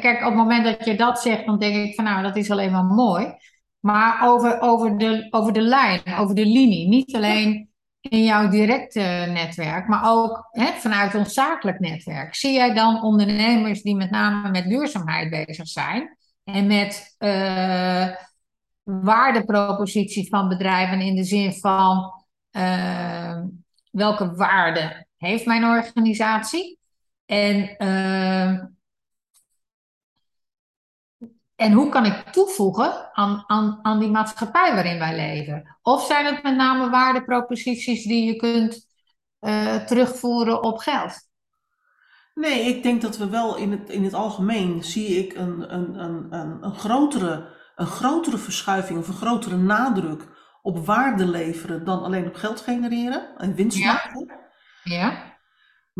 kijk, 0.00 0.20
op 0.20 0.24
het 0.24 0.34
moment 0.34 0.64
dat 0.64 0.84
je 0.84 0.96
dat 0.96 1.20
zegt, 1.20 1.46
dan 1.46 1.58
denk 1.58 1.74
ik 1.74 1.94
van 1.94 2.04
nou, 2.04 2.22
dat 2.22 2.36
is 2.36 2.50
alleen 2.50 2.72
maar 2.72 2.84
mooi. 2.84 3.34
Maar 3.80 4.28
over, 4.28 4.60
over, 4.60 4.98
de, 4.98 5.26
over 5.30 5.52
de 5.52 5.60
lijn, 5.60 6.00
over 6.18 6.34
de 6.34 6.46
linie, 6.46 6.88
niet 6.88 7.14
alleen 7.14 7.70
in 8.00 8.24
jouw 8.24 8.48
directe 8.48 9.00
netwerk, 9.32 9.88
maar 9.88 10.02
ook 10.04 10.48
hè, 10.50 10.66
vanuit 10.66 11.14
ons 11.14 11.32
zakelijk 11.32 11.78
netwerk. 11.78 12.34
Zie 12.34 12.52
jij 12.52 12.74
dan 12.74 13.02
ondernemers 13.02 13.82
die 13.82 13.96
met 13.96 14.10
name 14.10 14.50
met 14.50 14.68
duurzaamheid 14.68 15.30
bezig 15.30 15.68
zijn 15.68 16.16
en 16.44 16.66
met 16.66 17.16
uh, 17.18 18.08
waardepropositie 18.82 20.28
van 20.28 20.48
bedrijven 20.48 21.00
in 21.00 21.14
de 21.14 21.24
zin 21.24 21.52
van 21.52 22.12
uh, 22.52 23.42
welke 23.90 24.34
waarde 24.34 25.06
heeft 25.16 25.46
mijn 25.46 25.64
organisatie? 25.64 26.79
En 27.30 27.74
uh, 27.78 28.64
en 31.56 31.72
hoe 31.72 31.88
kan 31.88 32.04
ik 32.06 32.24
toevoegen 32.30 33.10
aan, 33.12 33.44
aan, 33.46 33.78
aan 33.82 33.98
die 33.98 34.10
maatschappij 34.10 34.74
waarin 34.74 34.98
wij 34.98 35.16
leven? 35.16 35.78
Of 35.82 36.06
zijn 36.06 36.24
het 36.24 36.42
met 36.42 36.56
name 36.56 36.90
waardeproposities 36.90 38.04
die 38.04 38.24
je 38.24 38.36
kunt 38.36 38.86
uh, 39.40 39.74
terugvoeren 39.76 40.62
op 40.62 40.78
geld? 40.78 41.28
Nee, 42.34 42.60
ik 42.60 42.82
denk 42.82 43.02
dat 43.02 43.16
we 43.16 43.28
wel 43.28 43.56
in 43.56 43.70
het, 43.70 43.88
in 43.88 44.04
het 44.04 44.14
algemeen 44.14 44.84
zie 44.84 45.06
ik 45.06 45.34
een, 45.34 45.74
een, 45.74 46.00
een, 46.04 46.26
een, 46.30 46.64
een 46.64 46.74
grotere, 46.74 47.48
een 47.76 47.86
grotere 47.86 48.38
verschuiving 48.38 48.98
of 48.98 49.08
een 49.08 49.14
grotere 49.14 49.56
nadruk 49.56 50.28
op 50.62 50.86
waarde 50.86 51.26
leveren 51.26 51.84
dan 51.84 52.02
alleen 52.02 52.26
op 52.26 52.34
geld 52.34 52.60
genereren 52.60 53.36
en 53.36 53.54
winst 53.54 53.84
maken. 53.84 54.26
Ja. 54.82 54.94
ja. 54.94 55.29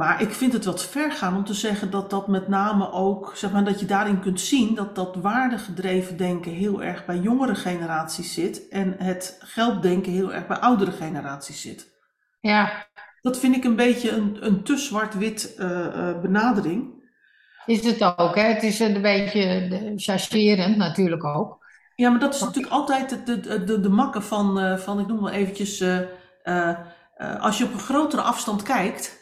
Maar 0.00 0.22
ik 0.22 0.30
vind 0.32 0.52
het 0.52 0.64
wat 0.64 0.84
ver 0.84 1.12
gaan 1.12 1.36
om 1.36 1.44
te 1.44 1.54
zeggen 1.54 1.90
dat 1.90 2.10
dat 2.10 2.28
met 2.28 2.48
name 2.48 2.92
ook, 2.92 3.32
zeg 3.34 3.52
maar, 3.52 3.64
dat 3.64 3.80
je 3.80 3.86
daarin 3.86 4.20
kunt 4.20 4.40
zien 4.40 4.74
dat 4.74 4.94
dat 4.94 5.16
waardegedreven 5.16 6.16
denken 6.16 6.52
heel 6.52 6.82
erg 6.82 7.04
bij 7.04 7.18
jongere 7.18 7.54
generaties 7.54 8.34
zit 8.34 8.68
en 8.68 8.94
het 8.98 9.40
gelddenken 9.40 10.12
heel 10.12 10.32
erg 10.32 10.46
bij 10.46 10.56
oudere 10.56 10.90
generaties 10.90 11.60
zit. 11.60 11.88
Ja. 12.40 12.86
Dat 13.20 13.38
vind 13.38 13.56
ik 13.56 13.64
een 13.64 13.76
beetje 13.76 14.10
een, 14.10 14.36
een 14.40 14.62
te 14.62 14.76
zwart-wit 14.76 15.54
uh, 15.58 16.20
benadering. 16.20 17.04
Is 17.66 17.84
het 17.84 18.18
ook, 18.18 18.34
hè? 18.34 18.42
Het 18.42 18.62
is 18.62 18.80
een 18.80 19.02
beetje 19.02 19.92
chasserend 19.96 20.76
natuurlijk 20.76 21.24
ook. 21.24 21.66
Ja, 21.94 22.10
maar 22.10 22.20
dat 22.20 22.34
is 22.34 22.40
natuurlijk 22.40 22.72
altijd 22.72 23.26
de, 23.26 23.40
de, 23.40 23.64
de, 23.64 23.80
de 23.80 23.88
makke 23.88 24.20
van, 24.20 24.78
van, 24.78 25.00
ik 25.00 25.06
noem 25.06 25.20
maar 25.20 25.32
eventjes, 25.32 25.84
als 27.40 27.58
je 27.58 27.64
op 27.64 27.72
een 27.72 27.78
grotere 27.78 28.22
afstand 28.22 28.62
kijkt, 28.62 29.19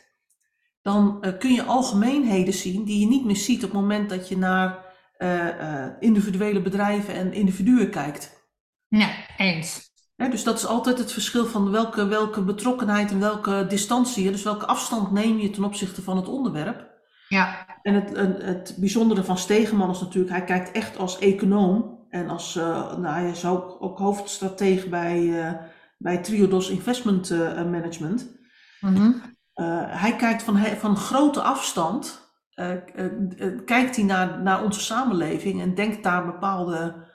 dan 0.89 1.19
uh, 1.21 1.39
kun 1.39 1.53
je 1.53 1.63
algemeenheden 1.63 2.55
zien 2.55 2.85
die 2.85 3.01
je 3.01 3.07
niet 3.07 3.25
meer 3.25 3.37
ziet 3.37 3.65
op 3.65 3.71
het 3.71 3.81
moment 3.81 4.09
dat 4.09 4.29
je 4.29 4.39
naar 4.39 4.85
uh, 5.19 5.45
uh, 5.45 5.87
individuele 6.01 6.63
bedrijven 6.63 7.15
en 7.15 7.33
individuen 7.33 7.91
kijkt. 7.91 8.47
Ja, 8.89 9.11
eens. 9.37 9.91
dus 10.17 10.45
dat 10.45 10.59
is 10.59 10.67
altijd 10.67 10.99
het 10.99 11.13
verschil 11.13 11.47
van 11.47 11.71
welke, 11.71 12.07
welke 12.07 12.43
betrokkenheid 12.43 13.11
en 13.11 13.21
welke 13.21 13.67
distantie, 13.69 14.31
dus 14.31 14.43
welke 14.43 14.67
afstand 14.67 15.11
neem 15.11 15.39
je 15.39 15.51
ten 15.51 15.65
opzichte 15.65 16.03
van 16.03 16.17
het 16.17 16.29
onderwerp. 16.29 16.97
Ja. 17.29 17.67
En 17.83 17.95
het, 17.95 18.17
het, 18.17 18.43
het 18.43 18.77
bijzondere 18.79 19.25
van 19.25 19.39
Stegeman 19.39 19.91
is 19.91 20.01
natuurlijk, 20.01 20.33
hij 20.33 20.45
kijkt 20.45 20.71
echt 20.71 20.99
als 20.99 21.19
econoom 21.19 22.07
en 22.11 22.29
als, 22.29 22.55
nou, 22.55 23.07
hij 23.07 23.31
is 23.31 23.45
ook, 23.45 23.77
ook 23.83 23.99
hoofdstratege 23.99 24.89
bij, 24.89 25.61
bij 25.99 26.19
Triodos 26.19 26.71
Investment 26.71 27.31
Management. 27.71 28.37
Mm 28.81 29.37
uh, 29.61 29.83
hij 29.87 30.17
kijkt 30.17 30.43
van, 30.43 30.57
van 30.59 30.97
grote 30.97 31.43
afstand, 31.43 32.33
uh, 32.55 32.71
uh, 32.97 33.65
kijkt 33.65 33.97
hij 33.97 34.05
naar, 34.05 34.43
naar 34.43 34.63
onze 34.63 34.81
samenleving 34.81 35.61
en 35.61 35.75
denkt 35.75 36.03
daar 36.03 36.27
bepaalde, 36.27 37.07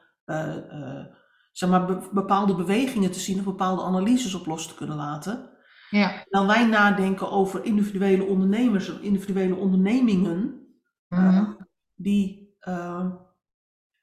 zeg 1.52 1.70
maar, 1.70 1.86
be 1.86 2.10
bepaalde 2.12 2.56
bewegingen 2.56 3.12
te 3.12 3.20
zien 3.20 3.38
of 3.40 3.44
bepaalde 3.44 3.84
analyses 3.84 4.34
op 4.34 4.46
los 4.46 4.68
te 4.68 4.76
kunnen 4.76 4.96
laten. 4.96 5.50
Ja. 5.90 6.24
Dan 6.30 6.48
wij 6.48 6.66
nadenken 6.66 7.32
over 7.32 7.66
individuele 7.66 8.24
ondernemers 8.24 8.90
of 8.90 9.00
individuele 9.00 9.56
ondernemingen, 9.56 10.68
mm 11.08 11.62
die, 11.96 12.56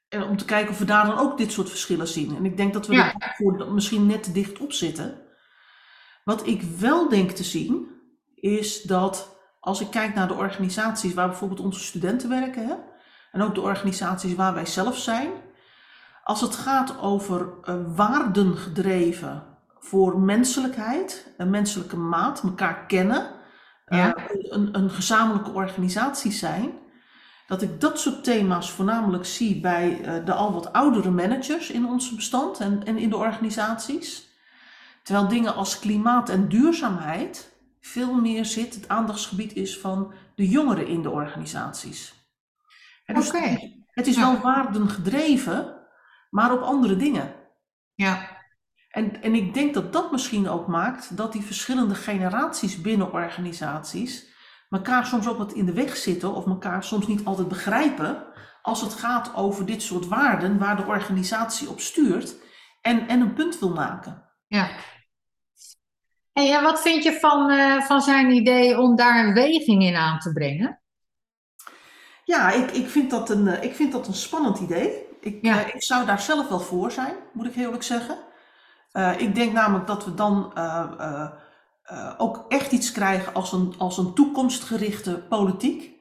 en 0.07 0.23
om 0.23 0.37
te 0.37 0.45
kijken 0.45 0.71
of 0.71 0.79
we 0.79 0.85
daar 0.85 1.05
dan 1.05 1.17
ook 1.17 1.37
dit 1.37 1.51
soort 1.51 1.69
verschillen 1.69 2.07
zien. 2.07 2.35
En 2.35 2.45
ik 2.45 2.57
denk 2.57 2.73
dat 2.73 2.87
we 2.87 2.93
ja. 2.93 3.15
er 3.37 3.73
misschien 3.73 4.05
net 4.05 4.23
te 4.23 4.31
dicht 4.31 4.59
op 4.59 4.71
zitten. 4.71 5.21
Wat 6.23 6.47
ik 6.47 6.61
wel 6.61 7.09
denk 7.09 7.31
te 7.31 7.43
zien, 7.43 8.00
is 8.41 8.81
dat 8.81 9.39
als 9.59 9.81
ik 9.81 9.89
kijk 9.89 10.13
naar 10.13 10.27
de 10.27 10.33
organisaties 10.33 11.13
waar 11.13 11.27
bijvoorbeeld 11.27 11.59
onze 11.59 11.79
studenten 11.79 12.29
werken, 12.29 12.67
hè, 12.67 12.75
en 13.31 13.41
ook 13.41 13.55
de 13.55 13.61
organisaties 13.61 14.35
waar 14.35 14.53
wij 14.53 14.65
zelf 14.65 14.97
zijn, 14.97 15.29
als 16.23 16.41
het 16.41 16.55
gaat 16.55 16.99
over 16.99 17.53
uh, 17.63 17.75
waarden 17.95 18.57
gedreven 18.57 19.43
voor 19.79 20.19
menselijkheid, 20.19 21.33
een 21.37 21.49
menselijke 21.49 21.97
maat, 21.97 22.41
elkaar 22.43 22.85
kennen, 22.85 23.27
ja. 23.85 24.17
uh, 24.17 24.23
een, 24.51 24.69
een, 24.77 24.89
gezamenlijke 24.89 25.51
organisatie 25.51 26.31
zijn, 26.31 26.71
dat 27.47 27.61
ik 27.61 27.81
dat 27.81 27.99
soort 27.99 28.23
thema's 28.23 28.71
voornamelijk 28.71 29.25
zie 29.25 29.59
bij 29.59 29.99
uh, 29.99 30.25
de 30.25 30.33
al 30.33 30.53
wat 30.53 30.73
oudere 30.73 31.11
managers 31.11 31.71
in 31.71 31.85
ons 31.85 32.15
bestand 32.15 32.59
en, 32.59 32.85
en 32.85 32.97
in 32.97 33.09
de 33.09 33.17
organisaties. 33.17 34.29
Terwijl 35.03 35.27
dingen 35.27 35.55
als 35.55 35.79
klimaat 35.79 36.29
en 36.29 36.47
duurzaamheid, 36.47 37.50
veel 37.81 38.13
meer 38.13 38.45
zit, 38.45 38.75
het 38.75 38.87
aandachtsgebied 38.87 39.53
is 39.53 39.79
van 39.79 40.13
de 40.35 40.47
jongeren 40.47 40.87
in 40.87 41.01
de 41.01 41.09
organisaties. 41.09 42.13
dus 43.05 43.27
okay. 43.27 43.83
Het 43.91 44.07
is 44.07 44.15
ja. 44.15 44.31
wel 44.31 44.41
waardengedreven, 44.41 45.87
maar 46.29 46.51
op 46.51 46.61
andere 46.61 46.95
dingen. 46.95 47.35
Ja. 47.93 48.39
En, 48.89 49.21
en 49.21 49.35
ik 49.35 49.53
denk 49.53 49.73
dat 49.73 49.93
dat 49.93 50.11
misschien 50.11 50.49
ook 50.49 50.67
maakt 50.67 51.17
dat 51.17 51.31
die 51.31 51.41
verschillende 51.41 51.95
generaties 51.95 52.81
binnen 52.81 53.13
organisaties 53.13 54.29
elkaar 54.69 55.05
soms 55.05 55.27
ook 55.27 55.37
wat 55.37 55.53
in 55.53 55.65
de 55.65 55.73
weg 55.73 55.97
zitten 55.97 56.33
of 56.33 56.45
elkaar 56.45 56.83
soms 56.83 57.07
niet 57.07 57.25
altijd 57.25 57.47
begrijpen 57.47 58.25
als 58.61 58.81
het 58.81 58.93
gaat 58.93 59.35
over 59.35 59.65
dit 59.65 59.81
soort 59.81 60.07
waarden 60.07 60.57
waar 60.57 60.75
de 60.75 60.85
organisatie 60.85 61.69
op 61.69 61.79
stuurt 61.79 62.35
en, 62.81 63.07
en 63.07 63.21
een 63.21 63.33
punt 63.33 63.59
wil 63.59 63.73
maken. 63.73 64.29
Ja, 64.47 64.69
Hey, 66.33 66.53
en 66.55 66.63
wat 66.63 66.81
vind 66.81 67.03
je 67.03 67.13
van, 67.19 67.51
uh, 67.51 67.81
van 67.81 68.01
zijn 68.01 68.29
idee 68.31 68.79
om 68.79 68.95
daar 68.95 69.25
een 69.25 69.33
weging 69.33 69.83
in 69.83 69.95
aan 69.95 70.19
te 70.19 70.31
brengen? 70.33 70.81
Ja, 72.25 72.51
ik, 72.51 72.71
ik, 72.71 72.89
vind, 72.89 73.09
dat 73.09 73.29
een, 73.29 73.63
ik 73.63 73.75
vind 73.75 73.91
dat 73.91 74.07
een 74.07 74.13
spannend 74.13 74.59
idee. 74.59 75.05
Ik, 75.21 75.37
Ja. 75.41 75.59
uh, 75.59 75.75
ik 75.75 75.83
zou 75.83 76.05
daar 76.05 76.19
zelf 76.21 76.47
wel 76.49 76.59
voor 76.59 76.91
zijn, 76.91 77.13
moet 77.33 77.45
ik 77.45 77.53
heel 77.53 77.65
eerlijk 77.65 77.83
zeggen. 77.83 78.17
Ik 79.17 79.35
denk 79.35 79.53
namelijk 79.53 79.87
dat 79.87 80.05
we 80.05 80.13
dan 80.13 80.53
ook 82.17 82.45
echt 82.47 82.71
iets 82.71 82.91
krijgen 82.91 83.33
als 83.33 83.51
een, 83.51 83.73
als 83.77 83.97
een 83.97 84.13
toekomstgerichte 84.13 85.17
politiek. 85.29 85.91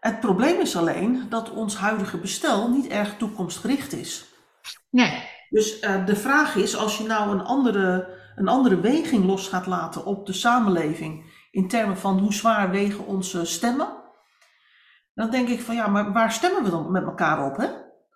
Het 0.00 0.20
probleem 0.20 0.60
is 0.60 0.76
alleen 0.76 1.26
dat 1.28 1.50
ons 1.50 1.76
huidige 1.76 2.18
bestel 2.18 2.70
niet 2.70 2.86
erg 2.88 3.16
toekomstgericht 3.16 3.92
is. 3.92 4.24
Nee. 4.90 5.22
Dus 5.48 5.80
de 5.80 6.16
vraag 6.16 6.54
is, 6.54 6.76
als 6.76 6.98
je 6.98 7.04
nou 7.04 7.30
een 7.30 7.44
andere 7.44 8.08
een 8.36 8.48
andere 8.48 8.80
weging 8.80 9.24
los 9.24 9.48
gaat 9.48 9.66
laten 9.66 10.04
op 10.04 10.26
de 10.26 10.32
samenleving 10.32 11.24
in 11.50 11.68
termen 11.68 11.96
van 11.96 12.18
hoe 12.18 12.32
zwaar 12.32 12.70
wegen 12.70 13.06
onze 13.06 13.44
stemmen, 13.44 13.88
dan 15.14 15.30
denk 15.30 15.48
ik 15.48 15.60
van 15.60 15.74
ja, 15.74 15.86
maar 15.86 16.12
waar 16.12 16.32
stemmen 16.32 16.64
we 16.64 16.70
dan 16.70 16.92
met 16.92 17.04
elkaar 17.04 17.46
op? 17.46 17.56
Hè? 17.56 17.66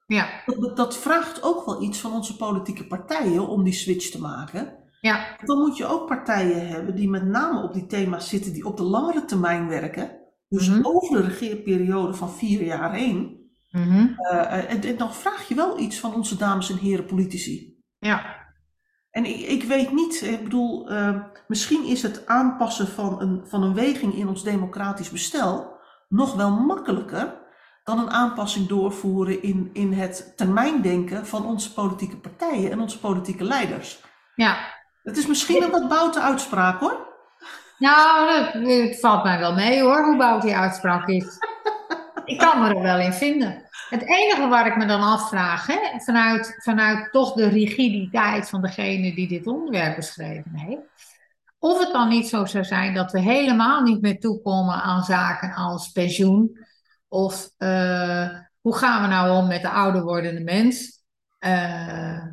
Ja. 0.06 0.28
Dat, 0.46 0.76
dat 0.76 0.96
vraagt 0.96 1.42
ook 1.42 1.66
wel 1.66 1.82
iets 1.82 2.00
van 2.00 2.12
onze 2.12 2.36
politieke 2.36 2.86
partijen 2.86 3.48
om 3.48 3.64
die 3.64 3.72
switch 3.72 4.10
te 4.10 4.20
maken. 4.20 4.84
Ja. 5.00 5.36
Dan 5.44 5.58
moet 5.58 5.76
je 5.76 5.86
ook 5.86 6.06
partijen 6.06 6.68
hebben 6.68 6.94
die 6.94 7.08
met 7.08 7.24
name 7.24 7.62
op 7.62 7.72
die 7.72 7.86
thema's 7.86 8.28
zitten, 8.28 8.52
die 8.52 8.66
op 8.66 8.76
de 8.76 8.82
langere 8.82 9.24
termijn 9.24 9.68
werken. 9.68 10.24
Dus 10.48 10.68
Mhm. 10.68 10.86
over 10.86 11.16
de 11.16 11.28
regeerperiode 11.28 12.14
van 12.14 12.30
vier 12.30 12.64
jaar 12.64 12.92
heen. 12.94 13.44
Uh, 13.70 14.70
en, 14.70 14.82
en 14.82 14.96
dan 14.96 15.14
vraag 15.14 15.48
je 15.48 15.54
wel 15.54 15.78
iets 15.78 16.00
van 16.00 16.14
onze 16.14 16.36
dames 16.36 16.70
en 16.70 16.76
heren 16.76 17.06
politici. 17.06 17.82
Ja. 17.98 18.45
En 19.16 19.24
ik, 19.24 19.40
ik 19.40 19.62
weet 19.62 19.92
niet, 19.92 20.22
ik 20.22 20.42
bedoel, 20.42 20.92
uh, 20.92 21.16
misschien 21.46 21.84
is 21.84 22.02
het 22.02 22.26
aanpassen 22.26 22.88
van 22.88 23.20
een, 23.20 23.42
van 23.46 23.62
een 23.62 23.74
weging 23.74 24.14
in 24.14 24.28
ons 24.28 24.42
democratisch 24.42 25.10
bestel 25.10 25.80
nog 26.08 26.34
wel 26.34 26.50
makkelijker 26.50 27.34
dan 27.84 27.98
een 27.98 28.10
aanpassing 28.10 28.66
doorvoeren 28.66 29.42
in, 29.42 29.70
in 29.72 29.92
het 29.92 30.32
termijndenken 30.36 31.26
van 31.26 31.46
onze 31.46 31.72
politieke 31.72 32.16
partijen 32.16 32.70
en 32.70 32.80
onze 32.80 32.98
politieke 32.98 33.44
leiders. 33.44 34.00
Ja. 34.34 34.56
Het 35.02 35.16
is 35.16 35.26
misschien 35.26 35.62
een 35.62 35.70
wat 35.70 35.88
boute 35.88 36.20
uitspraak 36.20 36.80
hoor. 36.80 37.06
Nou, 37.78 38.28
dat, 38.28 38.52
het 38.68 39.00
valt 39.00 39.24
mij 39.24 39.38
wel 39.38 39.54
mee 39.54 39.82
hoor, 39.82 40.04
hoe 40.04 40.16
bout 40.16 40.42
die 40.42 40.56
uitspraak 40.56 41.08
is. 41.08 41.38
ik 42.24 42.38
kan 42.38 42.62
me 42.62 42.74
er 42.74 42.82
wel 42.82 42.98
in 42.98 43.12
vinden. 43.12 43.65
Het 43.88 44.08
enige 44.08 44.48
waar 44.48 44.66
ik 44.66 44.76
me 44.76 44.86
dan 44.86 45.00
afvraag, 45.00 45.66
hè, 45.66 46.00
vanuit, 46.00 46.56
vanuit 46.58 47.12
toch 47.12 47.32
de 47.32 47.48
rigiditeit 47.48 48.48
van 48.48 48.62
degene 48.62 49.14
die 49.14 49.28
dit 49.28 49.46
onderwerp 49.46 49.96
beschreven 49.96 50.54
heeft, 50.54 50.82
of 51.58 51.78
het 51.78 51.92
dan 51.92 52.08
niet 52.08 52.28
zo 52.28 52.44
zou 52.44 52.64
zijn 52.64 52.94
dat 52.94 53.12
we 53.12 53.20
helemaal 53.20 53.82
niet 53.82 54.00
meer 54.00 54.20
toekomen 54.20 54.82
aan 54.82 55.02
zaken 55.02 55.54
als 55.54 55.88
pensioen, 55.92 56.58
of 57.08 57.50
uh, 57.58 58.28
hoe 58.60 58.76
gaan 58.76 59.02
we 59.02 59.08
nou 59.08 59.36
om 59.42 59.48
met 59.48 59.62
de 59.62 59.70
ouder 59.70 60.02
wordende 60.02 60.40
mens. 60.40 61.02
Uh, 61.40 62.24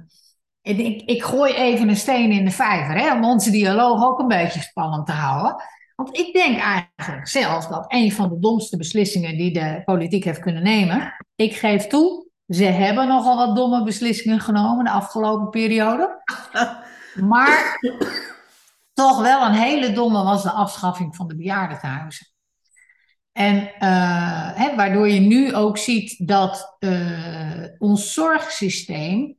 ik, 0.61 1.01
ik 1.01 1.23
gooi 1.23 1.53
even 1.53 1.89
een 1.89 1.95
steen 1.95 2.31
in 2.31 2.45
de 2.45 2.51
vijver, 2.51 2.95
hè, 2.95 3.13
om 3.13 3.25
onze 3.25 3.51
dialoog 3.51 4.03
ook 4.03 4.19
een 4.19 4.27
beetje 4.27 4.61
spannend 4.61 5.05
te 5.05 5.11
houden. 5.11 5.55
Want 6.03 6.17
ik 6.17 6.33
denk 6.33 6.59
eigenlijk 6.59 7.27
zelf 7.27 7.67
dat 7.67 7.85
een 7.87 8.11
van 8.11 8.29
de 8.29 8.39
domste 8.39 8.77
beslissingen 8.77 9.37
die 9.37 9.53
de 9.53 9.81
politiek 9.85 10.23
heeft 10.23 10.39
kunnen 10.39 10.63
nemen. 10.63 11.13
Ik 11.35 11.55
geef 11.55 11.87
toe, 11.87 12.27
ze 12.47 12.63
hebben 12.63 13.07
nogal 13.07 13.37
wat 13.37 13.55
domme 13.55 13.83
beslissingen 13.83 14.39
genomen 14.39 14.85
de 14.85 14.91
afgelopen 14.91 15.49
periode. 15.49 16.21
Maar 17.15 17.79
toch 18.93 19.21
wel 19.21 19.45
een 19.45 19.53
hele 19.53 19.93
domme 19.93 20.23
was 20.23 20.43
de 20.43 20.51
afschaffing 20.51 21.15
van 21.15 21.27
de 21.27 21.35
bejaardentehuizen. 21.35 22.27
En 23.31 23.71
hè, 24.55 24.75
waardoor 24.75 25.09
je 25.09 25.19
nu 25.19 25.55
ook 25.55 25.77
ziet 25.77 26.27
dat 26.27 26.77
ons 27.77 28.13
zorgsysteem 28.13 29.35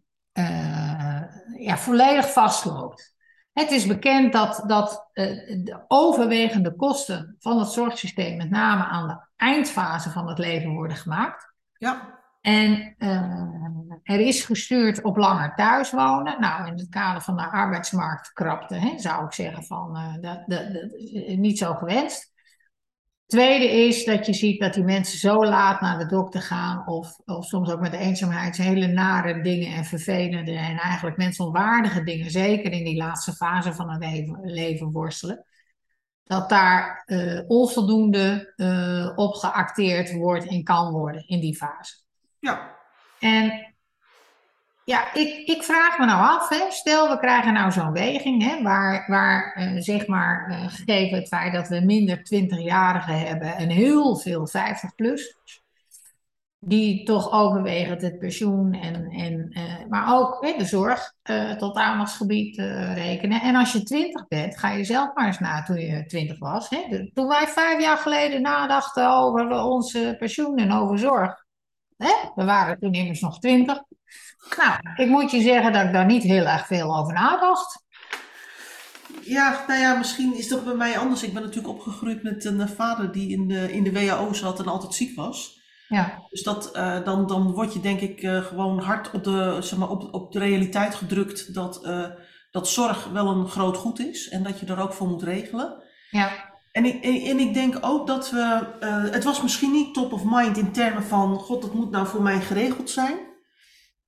ja, 1.58 1.76
volledig 1.76 2.32
vastloopt. 2.32 3.13
Het 3.54 3.70
is 3.70 3.86
bekend 3.86 4.32
dat, 4.32 4.64
dat 4.66 5.10
de 5.12 5.84
overwegende 5.88 6.76
kosten 6.76 7.36
van 7.38 7.58
het 7.58 7.68
zorgsysteem, 7.68 8.36
met 8.36 8.50
name 8.50 8.84
aan 8.84 9.08
de 9.08 9.16
eindfase 9.36 10.10
van 10.10 10.28
het 10.28 10.38
leven, 10.38 10.70
worden 10.70 10.96
gemaakt. 10.96 11.52
Ja. 11.72 12.22
En 12.40 12.94
uh, 12.98 13.92
er 14.02 14.20
is 14.20 14.44
gestuurd 14.44 15.02
op 15.02 15.16
langer 15.16 15.54
thuis 15.54 15.90
wonen. 15.90 16.40
Nou, 16.40 16.66
in 16.66 16.78
het 16.78 16.88
kader 16.88 17.22
van 17.22 17.36
de 17.36 17.50
arbeidsmarktkrapte 17.50 18.74
hè, 18.74 18.98
zou 18.98 19.24
ik 19.24 19.32
zeggen 19.32 19.64
van 19.64 19.96
uh, 19.96 20.14
dat, 20.20 20.42
dat, 20.46 20.68
niet 21.36 21.58
zo 21.58 21.74
gewenst. 21.74 22.33
Tweede 23.26 23.70
is 23.70 24.04
dat 24.04 24.26
je 24.26 24.32
ziet 24.32 24.60
dat 24.60 24.74
die 24.74 24.84
mensen 24.84 25.18
zo 25.18 25.44
laat 25.44 25.80
naar 25.80 25.98
de 25.98 26.06
dokter 26.06 26.42
gaan, 26.42 26.86
of, 26.86 27.18
of 27.24 27.44
soms 27.44 27.70
ook 27.70 27.80
met 27.80 27.90
de 27.90 27.98
eenzaamheid, 27.98 28.56
hele 28.56 28.86
nare 28.86 29.42
dingen 29.42 29.74
en 29.74 29.84
vervelende 29.84 30.52
en 30.52 30.76
eigenlijk 30.78 31.16
mensonwaardige 31.16 32.02
dingen, 32.02 32.30
zeker 32.30 32.72
in 32.72 32.84
die 32.84 32.96
laatste 32.96 33.32
fase 33.32 33.72
van 33.72 33.90
het 33.90 34.04
leven, 34.04 34.40
leven 34.42 34.90
worstelen 34.90 35.44
dat 36.24 36.48
daar 36.48 37.02
uh, 37.06 37.40
onvoldoende 37.46 38.52
uh, 38.56 39.12
op 39.14 39.34
geacteerd 39.34 40.12
wordt 40.12 40.46
en 40.46 40.64
kan 40.64 40.92
worden 40.92 41.28
in 41.28 41.40
die 41.40 41.56
fase. 41.56 41.96
Ja. 42.38 42.76
En 43.20 43.73
ja, 44.84 45.14
ik, 45.14 45.48
ik 45.48 45.62
vraag 45.62 45.98
me 45.98 46.06
nou 46.06 46.22
af, 46.22 46.48
hè, 46.48 46.70
stel 46.70 47.08
we 47.08 47.18
krijgen 47.18 47.52
nou 47.52 47.72
zo'n 47.72 47.92
weging, 47.92 48.42
hè, 48.42 48.62
waar, 48.62 49.04
waar 49.06 49.56
uh, 49.58 49.80
zeg 49.80 50.06
maar, 50.06 50.52
gegeven 50.68 51.18
het 51.18 51.28
feit 51.28 51.52
dat 51.52 51.68
we 51.68 51.80
minder 51.80 52.18
20-jarigen 52.18 53.26
hebben 53.26 53.56
en 53.56 53.68
heel 53.68 54.16
veel 54.16 54.48
50-plus, 54.48 55.36
die 56.58 57.04
toch 57.04 57.32
overwegend 57.32 58.02
het 58.02 58.18
pensioen 58.18 58.72
en, 58.72 59.10
en 59.10 59.50
uh, 59.50 59.86
maar 59.88 60.16
ook 60.16 60.44
hè, 60.46 60.54
de 60.58 60.64
zorg 60.64 61.12
tot 61.58 61.76
aandachtsgebied 61.76 62.56
rekenen. 62.94 63.40
En 63.40 63.54
als 63.54 63.72
je 63.72 63.82
twintig 63.82 64.28
bent, 64.28 64.58
ga 64.58 64.70
je 64.70 64.84
zelf 64.84 65.14
maar 65.14 65.26
eens 65.26 65.38
na 65.38 65.62
toen 65.62 65.80
je 65.80 66.06
twintig 66.06 66.38
was. 66.38 66.68
Hè? 66.68 67.10
toen 67.12 67.26
wij 67.26 67.46
vijf 67.46 67.82
jaar 67.82 67.96
geleden 67.96 68.42
nadachten 68.42 69.16
over 69.16 69.62
onze 69.62 70.14
pensioen 70.18 70.56
en 70.56 70.72
over 70.72 70.98
zorg. 70.98 71.43
Hè? 71.96 72.14
We 72.34 72.44
waren 72.44 72.78
toen 72.78 72.92
immers 72.92 73.20
nog 73.20 73.38
twintig. 73.38 73.82
Nou, 74.56 74.78
ik 74.96 75.08
moet 75.08 75.30
je 75.30 75.40
zeggen 75.40 75.72
dat 75.72 75.84
ik 75.84 75.92
daar 75.92 76.06
niet 76.06 76.22
heel 76.22 76.44
erg 76.44 76.66
veel 76.66 76.96
over 76.96 77.12
nadacht. 77.12 77.82
Ja, 79.22 79.64
nou 79.66 79.80
ja, 79.80 79.94
misschien 79.94 80.36
is 80.36 80.48
dat 80.48 80.64
bij 80.64 80.74
mij 80.74 80.98
anders. 80.98 81.22
Ik 81.22 81.32
ben 81.32 81.42
natuurlijk 81.42 81.74
opgegroeid 81.74 82.22
met 82.22 82.44
een 82.44 82.68
vader 82.68 83.12
die 83.12 83.30
in 83.30 83.48
de, 83.48 83.72
in 83.72 83.84
de 83.84 83.92
WHO 83.92 84.32
zat 84.32 84.58
en 84.58 84.66
altijd 84.66 84.94
ziek 84.94 85.16
was. 85.16 85.62
Ja. 85.88 86.22
Dus 86.28 86.42
dat, 86.42 86.76
uh, 86.76 87.04
dan, 87.04 87.26
dan 87.26 87.52
word 87.52 87.72
je 87.72 87.80
denk 87.80 88.00
ik 88.00 88.22
uh, 88.22 88.44
gewoon 88.44 88.78
hard 88.78 89.10
op 89.10 89.24
de, 89.24 89.56
zeg 89.60 89.78
maar, 89.78 89.88
op, 89.88 90.14
op 90.14 90.32
de 90.32 90.38
realiteit 90.38 90.94
gedrukt 90.94 91.54
dat, 91.54 91.86
uh, 91.86 92.06
dat 92.50 92.68
zorg 92.68 93.08
wel 93.08 93.26
een 93.26 93.48
groot 93.48 93.76
goed 93.76 93.98
is 93.98 94.28
en 94.28 94.42
dat 94.42 94.60
je 94.60 94.66
er 94.66 94.80
ook 94.80 94.92
voor 94.92 95.08
moet 95.08 95.22
regelen. 95.22 95.82
Ja. 96.10 96.53
En 96.74 96.84
ik, 96.84 97.04
en 97.04 97.38
ik 97.38 97.54
denk 97.54 97.78
ook 97.80 98.06
dat 98.06 98.30
we, 98.30 98.66
het 99.10 99.24
was 99.24 99.42
misschien 99.42 99.72
niet 99.72 99.94
top 99.94 100.12
of 100.12 100.22
mind 100.24 100.56
in 100.56 100.72
termen 100.72 101.02
van, 101.02 101.36
god, 101.36 101.62
dat 101.62 101.74
moet 101.74 101.90
nou 101.90 102.06
voor 102.06 102.22
mij 102.22 102.40
geregeld 102.40 102.90
zijn. 102.90 103.18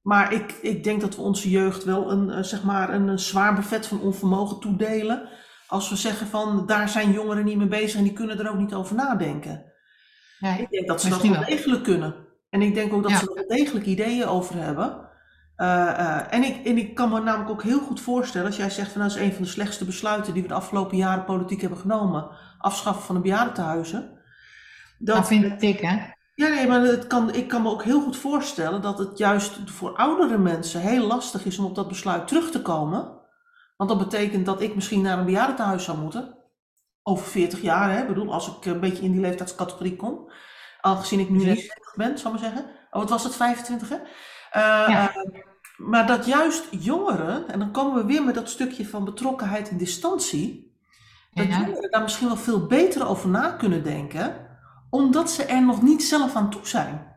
Maar 0.02 0.32
ik, 0.32 0.52
ik 0.62 0.84
denk 0.84 1.00
dat 1.00 1.16
we 1.16 1.22
onze 1.22 1.50
jeugd 1.50 1.84
wel 1.84 2.10
een, 2.10 2.44
zeg 2.44 2.62
maar 2.62 2.94
een, 2.94 3.08
een 3.08 3.18
zwaar 3.18 3.54
buffet 3.54 3.86
van 3.86 4.00
onvermogen 4.00 4.60
toedelen. 4.60 5.28
Als 5.66 5.88
we 5.88 5.96
zeggen 5.96 6.26
van, 6.26 6.66
daar 6.66 6.88
zijn 6.88 7.12
jongeren 7.12 7.44
niet 7.44 7.56
mee 7.56 7.66
bezig 7.66 7.98
en 7.98 8.04
die 8.04 8.12
kunnen 8.12 8.38
er 8.38 8.50
ook 8.50 8.58
niet 8.58 8.74
over 8.74 8.94
nadenken. 8.94 9.72
Nee, 10.38 10.60
ik 10.60 10.70
denk 10.70 10.86
dat 10.86 11.00
ze 11.00 11.08
dat 11.08 11.22
wel 11.22 11.44
degelijk 11.44 11.82
kunnen. 11.82 12.14
En 12.50 12.62
ik 12.62 12.74
denk 12.74 12.92
ook 12.92 13.02
dat 13.02 13.10
Ja. 13.10 13.18
ze 13.18 13.28
er 13.28 13.34
wel 13.34 13.56
degelijk 13.56 13.86
ideeën 13.86 14.26
over 14.26 14.54
hebben. 14.54 15.06
Eh, 15.56 15.98
eh, 15.98 16.32
en, 16.34 16.42
ik, 16.44 16.66
en 16.66 16.78
ik 16.78 16.94
kan 16.94 17.08
me 17.08 17.20
namelijk 17.20 17.50
ook 17.50 17.62
heel 17.62 17.80
goed 17.80 18.00
voorstellen, 18.00 18.46
als 18.46 18.56
jij 18.56 18.70
zegt 18.70 18.92
van 18.92 19.00
nou, 19.00 19.12
dat 19.12 19.20
is 19.20 19.26
een 19.26 19.34
van 19.34 19.42
de 19.42 19.50
slechtste 19.50 19.84
besluiten 19.84 20.32
die 20.32 20.42
we 20.42 20.48
de 20.48 20.54
afgelopen 20.54 20.96
jaren 20.96 21.24
politiek 21.24 21.60
hebben 21.60 21.78
genomen, 21.78 22.28
afschaffen 22.66 23.04
van 23.04 23.14
de 23.14 23.20
bejaardentehuizen. 23.20 24.18
Dat 24.98 25.26
vind 25.26 25.62
ik, 25.62 25.80
hè? 25.80 26.14
Ja, 26.34 26.48
nee, 26.48 26.66
maar 26.66 26.80
het 26.80 27.06
kan, 27.06 27.34
ik 27.34 27.48
kan 27.48 27.62
me 27.62 27.70
ook 27.70 27.82
heel 27.84 28.00
goed 28.00 28.16
voorstellen 28.16 28.82
dat 28.82 28.98
het 28.98 29.18
juist 29.18 29.70
voor 29.70 29.96
oudere 29.96 30.38
mensen 30.38 30.80
heel 30.80 31.06
lastig 31.06 31.44
is 31.44 31.58
om 31.58 31.64
op 31.64 31.74
dat 31.74 31.88
besluit 31.88 32.28
terug 32.28 32.50
te 32.50 32.62
komen. 32.62 33.14
Want 33.76 33.90
dat 33.90 33.98
betekent 33.98 34.46
dat 34.46 34.60
ik 34.60 34.74
misschien 34.74 35.02
naar 35.02 35.18
een 35.18 35.24
bejaardentehuis 35.24 35.84
zou 35.84 35.98
moeten. 35.98 36.34
Over 37.02 37.26
40 37.26 37.60
jaar, 37.60 37.90
hè? 37.92 38.00
Ik 38.00 38.08
bedoel, 38.08 38.32
als 38.32 38.48
ik 38.56 38.64
een 38.64 38.80
beetje 38.80 39.02
in 39.02 39.12
die 39.12 39.20
leeftijdscategorie 39.20 39.96
kom. 39.96 40.30
Aangezien 40.80 41.20
ik 41.20 41.28
nu 41.30 41.36
net 41.36 41.44
Precies. 41.46 41.68
30 41.74 41.94
ben, 41.96 42.18
zal 42.18 42.34
ik 42.34 42.40
maar 42.40 42.50
zeggen. 42.50 42.70
Oh, 42.90 43.00
wat 43.00 43.10
was 43.10 43.24
het, 43.24 43.36
25 43.36 43.88
hè? 43.88 43.96
Eh, 43.96 44.88
Ja. 44.88 45.14
eh, 45.14 45.16
maar 45.76 46.06
dat 46.06 46.26
juist 46.26 46.66
jongeren, 46.70 47.48
en 47.48 47.58
dan 47.58 47.72
komen 47.72 47.94
we 48.00 48.12
weer 48.12 48.24
met 48.24 48.34
dat 48.34 48.48
stukje 48.48 48.86
van 48.88 49.04
betrokkenheid 49.04 49.68
en 49.68 49.76
distantie. 49.76 50.65
Dat 51.36 51.46
Ja. 51.46 51.58
jongeren 51.60 51.90
daar 51.90 52.02
misschien 52.02 52.26
wel 52.26 52.36
veel 52.36 52.66
beter 52.66 53.06
over 53.06 53.28
na 53.28 53.50
kunnen 53.50 53.82
denken, 53.84 54.36
omdat 54.90 55.30
ze 55.30 55.44
er 55.44 55.62
nog 55.62 55.82
niet 55.82 56.02
zelf 56.04 56.34
aan 56.36 56.50
toe 56.50 56.66
zijn. 56.66 57.14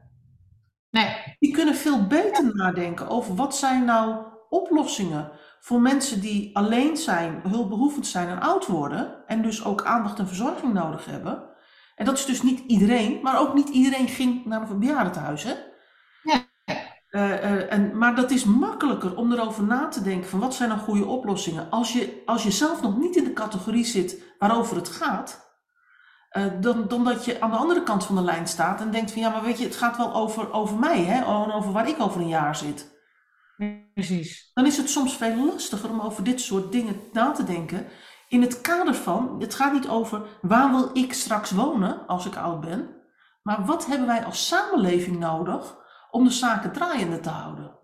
Nee, 0.89 1.35
Die 1.39 1.53
kunnen 1.53 1.75
veel 1.75 2.07
beter 2.07 2.55
nadenken 2.55 3.07
over 3.07 3.35
wat 3.35 3.55
zijn 3.55 3.85
nou 3.85 4.25
oplossingen 4.49 5.31
voor 5.59 5.81
mensen 5.81 6.21
die 6.21 6.55
alleen 6.55 6.97
zijn, 6.97 7.41
hulpbehoevend 7.47 8.07
zijn 8.07 8.27
en 8.27 8.39
oud 8.41 8.67
worden. 8.67 9.23
En 9.27 9.41
dus 9.41 9.63
ook 9.65 9.83
aandacht 9.83 10.19
en 10.19 10.27
verzorging 10.27 10.73
nodig 10.73 11.05
hebben. 11.05 11.43
En 11.95 12.05
dat 12.05 12.17
is 12.17 12.25
dus 12.25 12.41
niet 12.41 12.59
iedereen, 12.67 13.19
maar 13.21 13.39
ook 13.39 13.53
niet 13.53 13.69
iedereen 13.69 14.07
ging 14.07 14.45
naar 14.45 14.69
een 14.69 14.79
bejaardentehuis. 14.79 15.43
Hè? 15.43 15.53
Eh, 17.09 17.43
eh, 17.43 17.73
en, 17.73 17.97
maar 17.97 18.15
dat 18.15 18.31
is 18.31 18.43
makkelijker 18.43 19.15
om 19.15 19.31
erover 19.31 19.63
na 19.63 19.87
te 19.87 20.01
denken 20.01 20.29
van 20.29 20.39
wat 20.39 20.55
zijn 20.55 20.69
nou 20.69 20.81
goede 20.81 21.05
oplossingen. 21.05 21.69
Als 21.69 21.93
je, 21.93 22.21
als 22.25 22.43
je 22.43 22.51
zelf 22.51 22.81
nog 22.81 22.97
niet 22.97 23.15
in 23.15 23.23
de 23.23 23.33
categorie 23.33 23.85
zit 23.85 24.23
waarover 24.39 24.75
het 24.75 24.89
gaat, 24.89 25.53
eh, 26.29 26.45
dan, 26.59 26.87
dan 26.87 27.03
dat 27.03 27.25
je 27.25 27.41
aan 27.41 27.51
de 27.51 27.57
andere 27.57 27.83
kant 27.83 28.05
van 28.05 28.15
de 28.15 28.21
lijn 28.21 28.47
staat 28.47 28.81
en 28.81 28.91
denkt 28.91 29.11
van 29.11 29.21
ja, 29.21 29.29
maar 29.29 29.43
weet 29.43 29.57
je, 29.57 29.63
het 29.63 29.75
gaat 29.75 29.97
wel 29.97 30.13
over, 30.13 30.51
over 30.51 30.77
mij, 30.77 31.03
hè? 31.03 31.25
Over 31.53 31.71
waar 31.71 31.89
ik 31.89 31.99
over 31.99 32.21
een 32.21 32.27
jaar 32.27 32.55
zit. 32.55 32.97
precies. 33.93 34.51
Dan 34.53 34.65
is 34.65 34.77
het 34.77 34.89
soms 34.89 35.17
veel 35.17 35.45
lastiger 35.45 35.89
om 35.89 36.01
over 36.01 36.23
dit 36.23 36.41
soort 36.41 36.71
dingen 36.71 36.95
na 37.11 37.31
te 37.31 37.43
denken. 37.43 37.87
In 38.27 38.41
het 38.41 38.61
kader 38.61 38.95
van, 38.95 39.35
het 39.39 39.53
gaat 39.53 39.73
niet 39.73 39.87
over 39.87 40.21
waar 40.41 40.71
wil 40.71 40.89
ik 40.93 41.13
straks 41.13 41.51
wonen 41.51 42.07
als 42.07 42.25
ik 42.25 42.35
oud 42.35 42.61
ben, 42.61 42.89
maar 43.43 43.65
wat 43.65 43.85
hebben 43.85 44.07
wij 44.07 44.25
als 44.25 44.47
samenleving 44.47 45.19
nodig 45.19 45.77
om 46.11 46.23
de 46.23 46.29
zaken 46.29 46.71
draaiende 46.71 47.19
te 47.19 47.29
houden? 47.29 47.77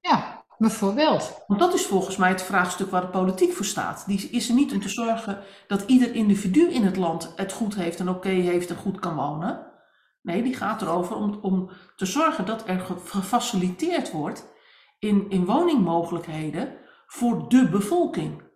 Ja, 0.00 0.44
bijvoorbeeld. 0.58 1.42
Want 1.46 1.60
dat 1.60 1.74
is 1.74 1.86
volgens 1.86 2.16
mij 2.16 2.28
het 2.28 2.42
vraagstuk 2.42 2.90
waar 2.90 3.00
de 3.00 3.06
politiek 3.06 3.52
voor 3.52 3.64
staat. 3.64 4.06
Die 4.06 4.30
is 4.30 4.48
er 4.48 4.54
niet 4.54 4.72
om 4.72 4.80
te 4.80 4.88
zorgen 4.88 5.42
dat 5.66 5.82
ieder 5.82 6.14
individu 6.14 6.70
in 6.70 6.84
het 6.84 6.96
land 6.96 7.32
het 7.36 7.52
goed 7.52 7.74
heeft 7.74 8.00
en 8.00 8.08
oké 8.08 8.28
heeft 8.28 8.70
en 8.70 8.76
goed 8.76 8.98
kan 8.98 9.14
wonen. 9.14 9.70
Nee, 10.22 10.42
die 10.42 10.54
gaat 10.54 10.82
erover 10.82 11.16
om, 11.16 11.38
om 11.42 11.70
te 11.96 12.06
zorgen 12.06 12.46
dat 12.46 12.68
er 12.68 12.80
ge- 12.80 12.98
gefaciliteerd 13.04 14.10
wordt 14.10 14.52
in, 14.98 15.30
in 15.30 15.44
woningmogelijkheden 15.44 16.78
voor 17.06 17.48
de 17.48 17.68
bevolking. 17.68 18.50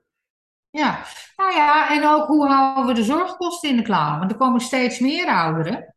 Ja, 0.70 0.98
nou 1.36 1.54
ja, 1.54 1.90
en 1.90 2.06
ook 2.06 2.26
hoe 2.26 2.46
houden 2.46 2.86
we 2.86 2.92
de 2.92 3.04
zorgkosten 3.04 3.68
in 3.68 3.76
de? 3.76 3.88
Want 3.92 4.30
er 4.30 4.36
komen 4.36 4.60
steeds 4.60 4.98
meer 4.98 5.26
ouderen. 5.26 5.94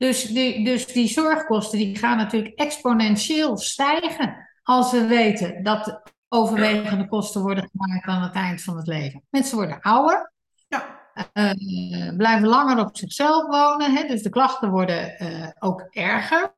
Dus 0.00 0.22
die, 0.24 0.64
dus 0.64 0.86
die 0.86 1.08
zorgkosten 1.08 1.78
die 1.78 1.98
gaan 1.98 2.16
natuurlijk 2.16 2.58
exponentieel 2.58 3.56
stijgen 3.56 4.48
als 4.62 4.92
we 4.92 5.06
weten 5.06 5.62
dat 5.62 5.84
de 5.84 6.02
overwegende 6.28 7.08
kosten 7.08 7.40
worden 7.40 7.70
gemaakt 7.72 8.06
aan 8.06 8.22
het 8.22 8.34
eind 8.34 8.62
van 8.62 8.76
het 8.76 8.86
leven. 8.86 9.22
Mensen 9.30 9.56
worden 9.56 9.80
ouder, 9.80 10.32
Ja, 10.68 11.00
eh, 11.32 12.16
blijven 12.16 12.48
langer 12.48 12.84
op 12.84 12.96
zichzelf 12.96 13.46
wonen, 13.46 13.94
hè, 13.94 14.06
dus 14.06 14.22
de 14.22 14.30
klachten 14.30 14.70
worden 14.70 15.18
eh, 15.18 15.48
ook 15.58 15.80
erger 15.90 16.54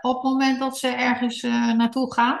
op 0.00 0.14
het 0.14 0.22
moment 0.22 0.58
dat 0.58 0.78
ze 0.78 0.88
ergens 0.88 1.42
eh, 1.42 1.72
naartoe 1.72 2.12
gaan. 2.12 2.38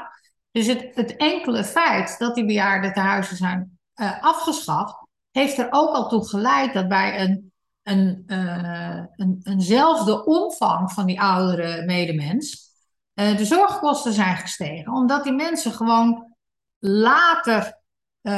Dus 0.50 0.66
het, 0.66 0.90
het 0.94 1.16
enkele 1.16 1.64
feit 1.64 2.18
dat 2.18 2.34
die 2.34 2.46
bejaardentehuizen 2.46 3.36
zijn 3.36 3.78
eh, 3.94 4.22
afgeschaft, 4.22 4.96
heeft 5.30 5.58
er 5.58 5.66
ook 5.70 5.94
al 5.94 6.08
toe 6.08 6.28
geleid 6.28 6.72
dat 6.72 6.88
bij 6.88 7.20
een, 7.20 7.52
een, 7.84 8.24
eh, 8.26 9.02
een, 9.16 9.40
eenzelfde 9.42 10.24
omvang 10.24 10.92
van 10.92 11.06
die 11.06 11.20
oudere 11.20 11.84
medemens 11.84 12.72
eh, 13.14 13.36
de 13.36 13.44
zorgkosten 13.44 14.12
zijn 14.12 14.36
gestegen. 14.36 14.92
Omdat 14.92 15.24
die 15.24 15.32
mensen 15.32 15.72
gewoon 15.72 16.34
later 16.78 17.82
eh, 18.20 18.32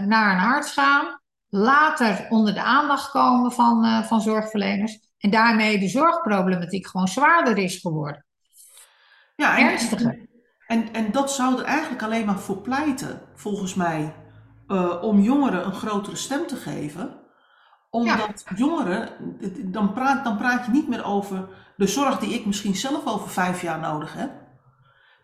naar 0.00 0.34
een 0.34 0.44
arts 0.44 0.72
gaan, 0.72 1.20
later 1.48 2.26
onder 2.28 2.54
de 2.54 2.62
aandacht 2.62 3.10
komen 3.10 3.52
van, 3.52 4.04
van 4.04 4.20
zorgverleners 4.20 4.98
en 5.18 5.30
daarmee 5.30 5.78
de 5.78 5.88
zorgproblematiek 5.88 6.86
gewoon 6.86 7.08
zwaarder 7.08 7.58
is 7.58 7.76
geworden. 7.76 8.26
ja 9.36 9.58
en, 9.58 9.66
Ernstiger. 9.66 10.28
en, 10.66 10.92
en 10.92 11.12
dat 11.12 11.32
zou 11.32 11.58
er 11.58 11.64
eigenlijk 11.64 12.02
alleen 12.02 12.26
maar 12.26 12.38
voor 12.38 12.60
pleiten, 12.60 13.20
volgens 13.34 13.74
mij, 13.74 14.14
om 15.00 15.20
jongeren 15.20 15.66
een 15.66 15.74
grotere 15.74 16.16
stem 16.16 16.46
te 16.46 16.56
geven. 16.56 17.27
Omdat 17.90 18.44
jongeren, 18.54 19.08
dan 19.72 19.92
praat, 19.92 20.24
dan 20.24 20.36
praat 20.36 20.64
je 20.64 20.70
niet 20.70 20.88
meer 20.88 21.04
over 21.04 21.48
de 21.76 21.86
zorg 21.86 22.18
die 22.18 22.34
ik 22.34 22.46
misschien 22.46 22.76
zelf 22.76 23.06
over 23.06 23.30
vijf 23.30 23.62
jaar 23.62 23.78
nodig 23.78 24.14
heb. 24.14 24.30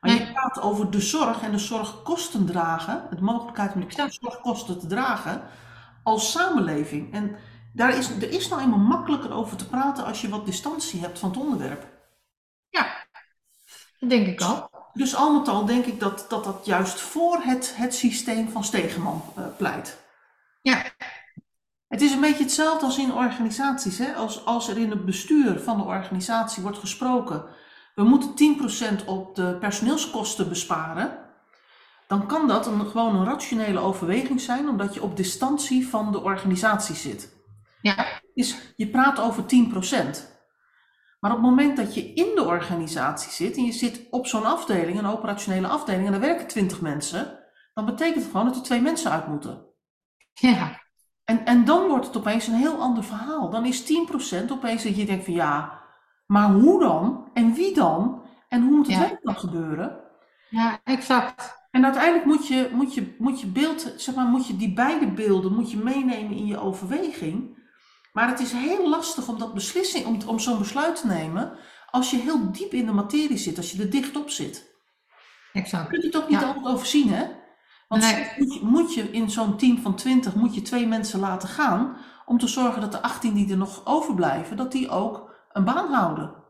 Maar 0.00 0.12
je 0.12 0.32
praat 0.32 0.60
over 0.60 0.90
de 0.90 1.00
zorg 1.00 1.42
en 1.42 1.50
de 1.50 1.58
zorgkosten 1.58 2.46
dragen, 2.46 3.06
de 3.10 3.22
mogelijkheid 3.22 3.74
om 3.74 3.88
de 3.88 4.18
zorgkosten 4.20 4.78
te 4.78 4.86
dragen 4.86 5.42
als 6.02 6.30
samenleving. 6.30 7.12
En 7.12 7.36
daar 7.72 7.96
is, 7.96 8.10
er 8.10 8.30
is 8.30 8.48
nou 8.48 8.62
eenmaal 8.62 8.78
makkelijker 8.78 9.32
over 9.32 9.56
te 9.56 9.68
praten 9.68 10.04
als 10.04 10.20
je 10.20 10.28
wat 10.28 10.46
distantie 10.46 11.00
hebt 11.00 11.18
van 11.18 11.28
het 11.28 11.38
onderwerp. 11.38 11.86
Ja, 12.68 13.06
dat 13.98 14.10
denk 14.10 14.26
ik 14.26 14.42
ook. 14.42 14.90
Dus 14.92 15.16
al 15.16 15.38
met 15.38 15.48
al 15.48 15.64
denk 15.64 15.84
ik 15.84 16.00
dat 16.00 16.26
dat, 16.28 16.44
dat 16.44 16.66
juist 16.66 17.00
voor 17.00 17.40
het, 17.42 17.74
het 17.76 17.94
systeem 17.94 18.48
van 18.48 18.64
Stegeman 18.64 19.22
eh, 19.36 19.44
pleit. 19.56 20.02
Ja, 20.62 20.82
Het 21.94 22.02
is 22.02 22.12
een 22.12 22.20
beetje 22.20 22.42
hetzelfde 22.42 22.86
als 22.86 22.98
in 22.98 23.12
organisaties. 23.12 23.98
Hè? 23.98 24.14
Als, 24.14 24.44
als 24.44 24.68
er 24.68 24.78
in 24.78 24.90
het 24.90 25.04
bestuur 25.04 25.60
van 25.60 25.76
de 25.76 25.84
organisatie 25.84 26.62
wordt 26.62 26.78
gesproken, 26.78 27.44
we 27.94 28.02
moeten 28.02 28.58
10% 29.00 29.04
op 29.06 29.34
de 29.34 29.56
personeelskosten 29.60 30.48
besparen, 30.48 31.18
dan 32.06 32.26
kan 32.26 32.48
dat 32.48 32.66
een, 32.66 32.86
gewoon 32.86 33.16
een 33.16 33.24
rationele 33.24 33.78
overweging 33.78 34.40
zijn, 34.40 34.68
omdat 34.68 34.94
je 34.94 35.02
op 35.02 35.16
distantie 35.16 35.88
van 35.88 36.12
de 36.12 36.22
organisatie 36.22 36.94
zit. 36.94 37.36
ja, 37.82 38.06
Dus 38.34 38.56
je 38.76 38.88
praat 38.88 39.20
over 39.20 39.42
10%. 39.42 39.46
Maar 41.20 41.30
op 41.30 41.36
het 41.36 41.46
moment 41.46 41.76
dat 41.76 41.94
je 41.94 42.12
in 42.12 42.34
de 42.34 42.44
organisatie 42.44 43.32
zit 43.32 43.56
en 43.56 43.64
je 43.64 43.72
zit 43.72 44.06
op 44.10 44.26
zo'n 44.26 44.44
afdeling, 44.44 44.98
een 44.98 45.06
operationele 45.06 45.68
afdeling, 45.68 46.06
en 46.06 46.14
er 46.14 46.20
werken 46.20 46.46
20 46.46 46.80
mensen, 46.80 47.38
dan 47.74 47.84
betekent 47.84 48.22
het 48.22 48.30
gewoon 48.32 48.46
dat 48.46 48.56
er 48.56 48.62
twee 48.62 48.80
mensen 48.80 49.10
uit 49.10 49.26
moeten. 49.26 49.66
ja, 50.32 50.83
En, 51.24 51.44
en 51.44 51.64
dan 51.64 51.88
wordt 51.88 52.06
het 52.06 52.16
opeens 52.16 52.46
een 52.46 52.54
heel 52.54 52.76
ander 52.80 53.04
verhaal. 53.04 53.50
Dan 53.50 53.64
is 53.66 53.82
10% 53.82 54.50
opeens 54.50 54.82
dat 54.82 54.96
je 54.96 55.04
denkt 55.04 55.24
van 55.24 55.34
ja, 55.34 55.82
maar 56.26 56.50
hoe 56.50 56.80
dan? 56.80 57.30
En 57.34 57.54
wie 57.54 57.74
dan? 57.74 58.22
En 58.48 58.62
hoe 58.62 58.76
moet 58.76 58.86
het 58.86 58.96
Ja. 58.96 59.18
dan 59.22 59.36
gebeuren? 59.36 60.00
ja, 60.48 60.80
exact. 60.84 61.62
En 61.70 61.84
uiteindelijk 61.84 62.24
moet 62.24 62.46
je, 62.46 62.68
moet 62.72 62.94
je, 62.94 63.14
moet 63.18 63.40
je 63.40 63.46
beeld, 63.46 63.92
zeg 63.96 64.14
maar, 64.14 64.26
moet 64.26 64.46
je 64.46 64.56
die 64.56 64.72
beide 64.72 65.06
beelden 65.12 65.54
moet 65.54 65.70
je 65.70 65.76
meenemen 65.76 66.36
in 66.36 66.46
je 66.46 66.58
overweging. 66.58 67.62
Maar 68.12 68.28
het 68.28 68.40
is 68.40 68.52
heel 68.52 68.88
lastig 68.88 69.28
om, 69.28 69.38
dat 69.38 69.54
beslissing, 69.54 70.06
om, 70.06 70.18
om 70.26 70.38
zo'n 70.38 70.58
besluit 70.58 71.00
te 71.00 71.06
nemen 71.06 71.52
als 71.90 72.10
je 72.10 72.16
heel 72.16 72.52
diep 72.52 72.72
in 72.72 72.86
de 72.86 72.92
materie 72.92 73.36
zit, 73.36 73.56
als 73.56 73.72
je 73.72 73.82
er 73.82 73.90
dicht 73.90 74.16
op 74.16 74.30
zit. 74.30 74.72
Je 75.52 75.58
exact. 75.60 75.88
kunt 75.88 76.02
het 76.02 76.16
ook 76.16 76.28
niet 76.28 76.40
Ja. 76.40 76.46
altijd 76.46 76.66
overzien, 76.66 77.08
hè? 77.12 77.24
Want 77.88 78.02
Nee. 78.02 78.28
moet, 78.38 78.54
je, 78.54 78.60
moet 78.62 78.94
je 78.94 79.10
in 79.10 79.30
zo'n 79.30 79.56
team 79.56 79.78
van 79.78 79.94
20 79.96 80.34
moet 80.34 80.54
je 80.54 80.62
twee 80.62 80.86
mensen 80.86 81.20
laten 81.20 81.48
gaan 81.48 81.96
om 82.26 82.38
te 82.38 82.46
zorgen 82.46 82.80
dat 82.80 82.92
de 82.92 83.02
18 83.02 83.34
die 83.34 83.50
er 83.50 83.56
nog 83.56 83.80
overblijven, 83.84 84.56
dat 84.56 84.72
die 84.72 84.88
ook 84.90 85.30
een 85.52 85.64
baan 85.64 85.92
houden. 85.92 86.42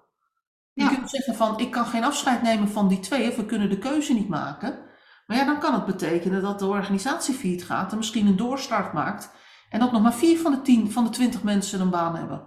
Je 0.72 0.88
kunt 0.88 1.10
zeggen 1.10 1.34
van 1.34 1.58
ik 1.58 1.70
kan 1.70 1.86
geen 1.86 2.04
afscheid 2.04 2.42
nemen 2.42 2.68
van 2.68 2.88
die 2.88 3.00
twee 3.00 3.28
of 3.28 3.36
we 3.36 3.46
kunnen 3.46 3.68
de 3.70 3.78
keuze 3.78 4.12
niet 4.12 4.28
maken. 4.28 4.78
Maar 5.26 5.36
ja, 5.36 5.44
dan 5.44 5.58
kan 5.58 5.74
het 5.74 5.84
betekenen 5.84 6.42
dat 6.42 6.58
de 6.58 6.66
organisatie 6.66 7.34
failliet 7.34 7.64
gaat 7.64 7.90
en 7.90 7.96
misschien 7.96 8.26
een 8.26 8.36
doorstart 8.36 8.92
maakt 8.92 9.30
en 9.70 9.80
dat 9.80 9.92
nog 9.92 10.02
maar 10.02 10.14
vier 10.14 10.38
van 10.38 10.52
de 10.52 10.62
tien 10.62 10.90
van 10.92 11.04
de 11.04 11.10
20 11.10 11.42
mensen 11.42 11.80
een 11.80 11.90
baan 11.90 12.16
hebben. 12.16 12.42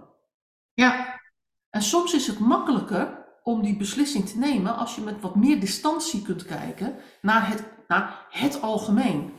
Ja, 0.74 1.20
En 1.70 1.82
soms 1.82 2.14
is 2.14 2.26
het 2.26 2.38
makkelijker 2.38 3.26
om 3.42 3.62
die 3.62 3.76
beslissing 3.76 4.28
te 4.28 4.38
nemen 4.38 4.76
als 4.76 4.94
je 4.94 5.00
met 5.00 5.20
wat 5.20 5.36
meer 5.36 5.60
distantie 5.60 6.22
kunt 6.22 6.44
kijken 6.44 6.96
naar 7.20 7.48
het, 7.48 7.64
naar 7.88 8.26
het 8.30 8.62
algemeen. 8.62 9.32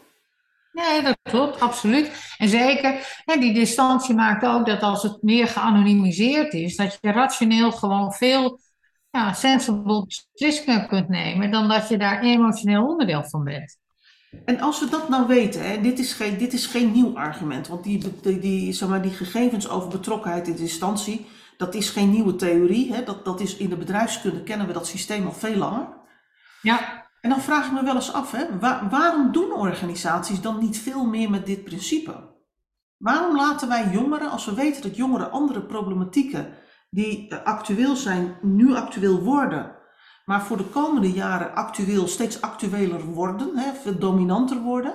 nee, 0.72 1.02
dat 1.02 1.18
klopt, 1.24 1.60
absoluut. 1.60 2.36
En 2.38 2.50
zeker, 2.50 3.22
hè, 3.26 3.40
die 3.40 3.54
distantie 3.54 4.16
maakt 4.16 4.46
ook 4.46 4.66
dat 4.66 4.82
als 4.82 5.04
het 5.04 5.22
meer 5.22 5.48
geanonimiseerd 5.48 6.54
is, 6.54 6.76
dat 6.76 6.98
je 7.02 7.12
rationeel 7.12 7.72
gewoon 7.72 8.14
veel 8.14 8.60
ja, 9.10 9.34
sensible 9.34 10.06
beslissingen 10.06 10.88
kunt 10.88 11.10
nemen 11.10 11.52
dan 11.52 11.68
dat 11.68 11.90
je 11.90 11.98
daar 11.98 12.22
emotioneel 12.22 12.88
onderdeel 12.88 13.24
van 13.24 13.44
bent. 13.44 13.78
En 14.46 14.60
als 14.60 14.80
we 14.80 14.90
dat 14.90 15.10
nou 15.10 15.28
weten, 15.28 15.70
hè, 15.70 15.82
dit, 15.82 16.00
is 16.00 16.14
geen, 16.14 16.38
dit 16.38 16.54
is 16.54 16.66
geen 16.66 16.92
nieuw 16.92 17.18
argument, 17.18 17.68
want 17.68 17.84
die, 17.84 18.20
die, 18.22 18.40
die, 18.40 18.74
zeg 18.74 18.90
maar, 18.90 19.02
die 19.02 19.12
gegevens 19.12 19.70
over 19.70 19.90
betrokkenheid 19.90 20.48
in 20.48 20.56
distantie, 20.56 21.28
dat 21.58 21.76
is 21.76 21.90
geen 21.90 22.12
nieuwe 22.12 22.36
theorie. 22.36 22.94
Hè, 22.94 23.04
dat, 23.04 23.26
dat 23.26 23.40
is, 23.40 23.58
in 23.58 23.70
de 23.70 23.78
bedrijfskunde 23.78 24.44
kennen 24.44 24.68
we 24.68 24.74
dat 24.74 24.88
systeem 24.88 25.26
al 25.26 25.34
veel 25.34 25.56
langer. 25.56 25.88
Ja, 26.62 27.09
En 27.22 27.30
dan 27.30 27.42
vraag 27.42 27.66
ik 27.66 27.72
me 27.72 27.84
wel 27.84 27.96
eens 27.96 28.14
af, 28.14 28.32
hè, 28.32 28.60
waar- 28.60 28.90
waarom 28.90 29.32
doen 29.32 29.52
organisaties 29.54 30.42
dan 30.42 30.60
niet 30.60 30.80
veel 30.80 31.06
meer 31.06 31.30
met 31.30 31.46
dit 31.46 31.64
principe? 31.64 32.28
Waarom 32.98 33.36
laten 33.36 33.68
wij 33.68 33.90
jongeren, 33.92 34.30
als 34.32 34.46
we 34.46 34.54
weten 34.54 34.82
dat 34.82 34.96
jongeren 34.96 35.32
andere 35.32 35.66
problematieken 35.66 36.54
die 36.90 37.30
eh, 37.30 37.44
actueel 37.44 37.96
zijn, 37.96 38.38
nu 38.42 38.76
actueel 38.76 39.22
worden, 39.24 39.76
maar 40.26 40.42
voor 40.42 40.58
de 40.58 40.64
komende 40.70 41.12
jaren 41.12 41.56
actueel, 41.56 42.08
steeds 42.08 42.42
actueler 42.42 43.06
worden, 43.06 43.58
hè, 43.58 43.74
veel 43.74 43.98
dominanter 44.00 44.58
worden, 44.62 44.94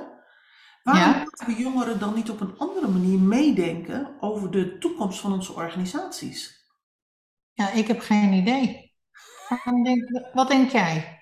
waarom 0.82 1.02
Ja. 1.12 1.18
laten 1.18 1.46
we 1.46 1.54
jongeren 1.62 1.98
dan 1.98 2.14
niet 2.14 2.30
op 2.30 2.40
een 2.40 2.58
andere 2.58 2.88
manier 2.88 3.18
meedenken 3.18 4.16
over 4.20 4.50
de 4.50 4.78
toekomst 4.78 5.20
van 5.20 5.32
onze 5.32 5.52
organisaties? 5.52 6.62
ja, 7.52 7.70
ik 7.70 7.86
heb 7.86 8.00
geen 8.00 8.32
idee. 8.32 8.92
Wat 10.32 10.48
denk 10.48 10.70
jij? 10.70 11.20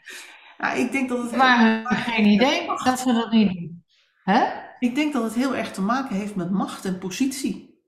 Ja, 0.59 0.73
ik 0.73 0.93
denk 0.93 1.09
dat 1.09 1.23
het 1.23 1.37
Maar 1.37 1.87
geen 1.87 2.27
idee 2.27 2.67
dat 2.85 2.99
ze 2.99 3.13
dat 3.13 3.31
niet 3.33 3.53
doen. 3.53 3.85
Hè? 4.25 4.45
Ik 4.79 4.95
denk 4.95 5.13
dat 5.13 5.23
het 5.23 5.35
heel 5.35 5.57
erg 5.57 5.73
te 5.73 5.81
maken 5.81 6.17
heeft 6.17 6.35
met 6.35 6.51
macht 6.51 6.85
en 6.85 6.99
positie. 6.99 7.81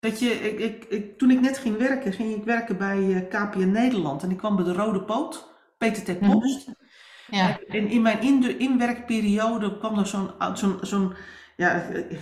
Dat 0.00 0.18
je, 0.18 0.30
ik, 0.30 0.58
ik, 0.58 0.84
ik, 0.84 1.18
toen 1.18 1.30
ik 1.30 1.40
net 1.40 1.58
ging 1.58 1.76
werken, 1.76 2.12
ging 2.12 2.34
ik 2.34 2.44
werken 2.44 2.76
bij 2.78 3.14
eh, 3.14 3.28
KPN 3.28 3.70
Nederland 3.70 4.22
en 4.22 4.30
ik 4.30 4.36
kwam 4.36 4.56
bij 4.56 4.64
de 4.64 4.72
Rode 4.72 5.02
Poot, 5.02 5.48
PTT 5.78 6.20
Mhm. 6.20 6.30
Post. 6.30 6.70
Ja, 7.26 7.58
En 7.58 7.88
in 7.88 8.02
mijn 8.02 8.20
in 8.22 8.58
inwerkperiode 8.58 9.78
kwam 9.78 9.98
er 9.98 10.06
zo'n, 10.06 10.30
zo'n, 10.54 10.78
zo'n 10.80 11.14
ja, 11.56 11.82
eh, 11.82 12.18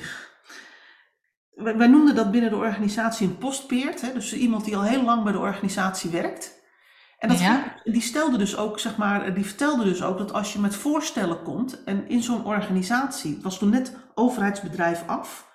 wij, 1.51 1.77
wij 1.77 1.87
noemden 1.87 2.15
dat 2.15 2.31
binnen 2.31 2.51
de 2.51 2.57
organisatie 2.57 3.29
een 3.29 3.39
postpeert, 3.39 4.01
hè, 4.01 4.13
dus 4.13 4.33
iemand 4.35 4.65
die 4.65 4.77
al 4.77 4.83
heel 4.83 5.05
lang 5.05 5.23
bij 5.23 5.33
de 5.33 5.39
organisatie 5.39 6.11
werkt. 6.11 6.58
En 7.19 7.29
dat, 7.29 7.39
Ja. 7.41 7.75
die 7.85 8.01
stelde 8.03 8.37
dus 8.39 8.57
ook, 8.57 8.79
zeg 8.79 8.97
maar, 8.97 9.35
die 9.35 9.45
vertelde 9.45 9.85
dus 9.85 10.03
ook 10.03 10.19
dat 10.19 10.33
als 10.33 10.53
je 10.53 10.59
met 10.59 10.75
voorstellen 10.77 11.43
komt 11.43 11.85
en 11.85 12.09
in 12.09 12.23
zo'n 12.23 12.45
organisatie, 12.45 13.35
het 13.35 13.43
was 13.43 13.59
toen 13.59 13.71
net 13.71 13.97
overheidsbedrijf 14.15 15.03
af, 15.07 15.47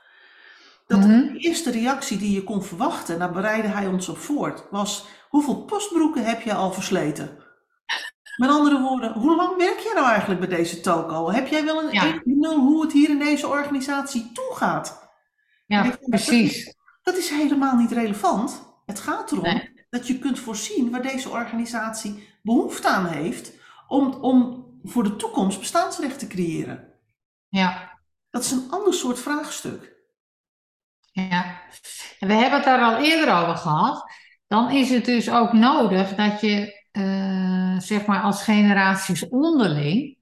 dat 0.87 0.99
Mhm. 0.99 1.07
de 1.09 1.37
eerste 1.37 1.71
reactie 1.71 2.17
die 2.17 2.31
je 2.33 2.43
kon 2.43 2.63
verwachten, 2.63 3.13
en 3.13 3.19
daar 3.19 3.31
bereidde 3.31 3.67
hij 3.67 3.87
ons 3.87 4.09
op 4.09 4.17
voort, 4.17 4.63
was 4.71 5.05
hoeveel 5.29 5.63
postbroeken 5.65 6.25
heb 6.25 6.41
je 6.41 6.53
al 6.53 6.73
versleten? 6.73 7.37
Met 8.37 8.49
andere 8.49 8.81
woorden, 8.81 9.11
hoe 9.13 9.35
lang 9.35 9.57
werk 9.57 9.79
jij 9.79 9.93
nou 9.93 10.07
eigenlijk 10.07 10.39
bij 10.39 10.57
deze 10.57 10.79
toko? 10.81 11.31
Heb 11.31 11.47
jij 11.47 11.65
wel 11.65 11.83
een 11.83 11.91
Ja. 11.91 12.21
nul 12.23 12.59
hoe 12.59 12.81
het 12.81 12.91
hier 12.91 13.09
in 13.09 13.19
deze 13.19 13.47
organisatie 13.47 14.31
toegaat? 14.33 15.01
ja, 15.65 15.97
precies. 16.05 16.75
Dat 17.03 17.17
is 17.17 17.29
helemaal 17.29 17.75
niet 17.75 17.91
relevant. 17.91 18.73
Het 18.85 18.99
gaat 18.99 19.31
erom 19.31 19.43
Nee. 19.43 19.72
Dat 19.93 20.07
je 20.07 20.19
kunt 20.19 20.39
voorzien 20.39 20.91
waar 20.91 21.01
deze 21.01 21.29
organisatie 21.29 22.29
behoefte 22.41 22.87
aan 22.87 23.05
heeft 23.05 23.53
om, 23.87 24.13
om 24.13 24.65
voor 24.83 25.03
de 25.03 25.15
toekomst 25.15 25.59
bestaansrecht 25.59 26.19
te 26.19 26.27
creëren. 26.27 26.93
Ja, 27.47 27.99
Dat 28.29 28.43
is 28.43 28.51
een 28.51 28.67
ander 28.69 28.93
soort 28.93 29.19
vraagstuk. 29.19 29.95
ja. 31.11 31.61
En 32.19 32.27
we 32.27 32.33
hebben 32.33 32.59
het 32.59 32.63
daar 32.63 32.81
al 32.81 33.03
eerder 33.03 33.33
over 33.35 33.55
gehad. 33.57 34.11
Dan 34.47 34.71
is 34.71 34.89
het 34.89 35.05
dus 35.05 35.29
ook 35.29 35.53
nodig 35.53 36.15
dat 36.15 36.41
je, 36.41 36.83
eh, 36.91 37.79
zeg 37.79 38.05
maar, 38.05 38.21
als 38.21 38.43
generaties 38.43 39.29
onderling 39.29 40.17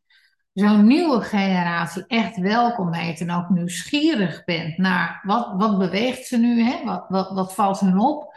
zo'n 0.54 0.88
nieuwe 0.88 1.22
generatie 1.22 2.04
echt 2.08 2.38
welkom 2.38 2.94
heet 2.94 3.20
en 3.20 3.32
ook 3.32 3.50
nieuwsgierig 3.50 4.44
bent 4.44 4.78
naar 4.78 5.22
wat, 5.24 5.54
wat 5.58 5.78
beweegt 5.78 6.28
ze 6.28 6.38
nu, 6.38 6.64
hè? 6.64 6.84
Wat, 6.86 7.06
wat, 7.08 7.32
wat 7.32 7.54
valt 7.54 7.80
hun 7.80 8.00
op? 8.00 8.36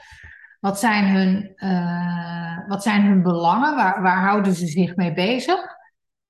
Wat 0.64 0.78
zijn 0.78 1.04
hun, 1.04 1.52
eh, 1.56 2.68
wat 2.68 2.82
zijn 2.82 3.02
hun 3.02 3.22
belangen? 3.22 3.76
Waar, 3.76 4.02
waar 4.02 4.20
houden 4.20 4.54
ze 4.54 4.66
zich 4.66 4.96
mee 4.96 5.12
bezig? 5.12 5.60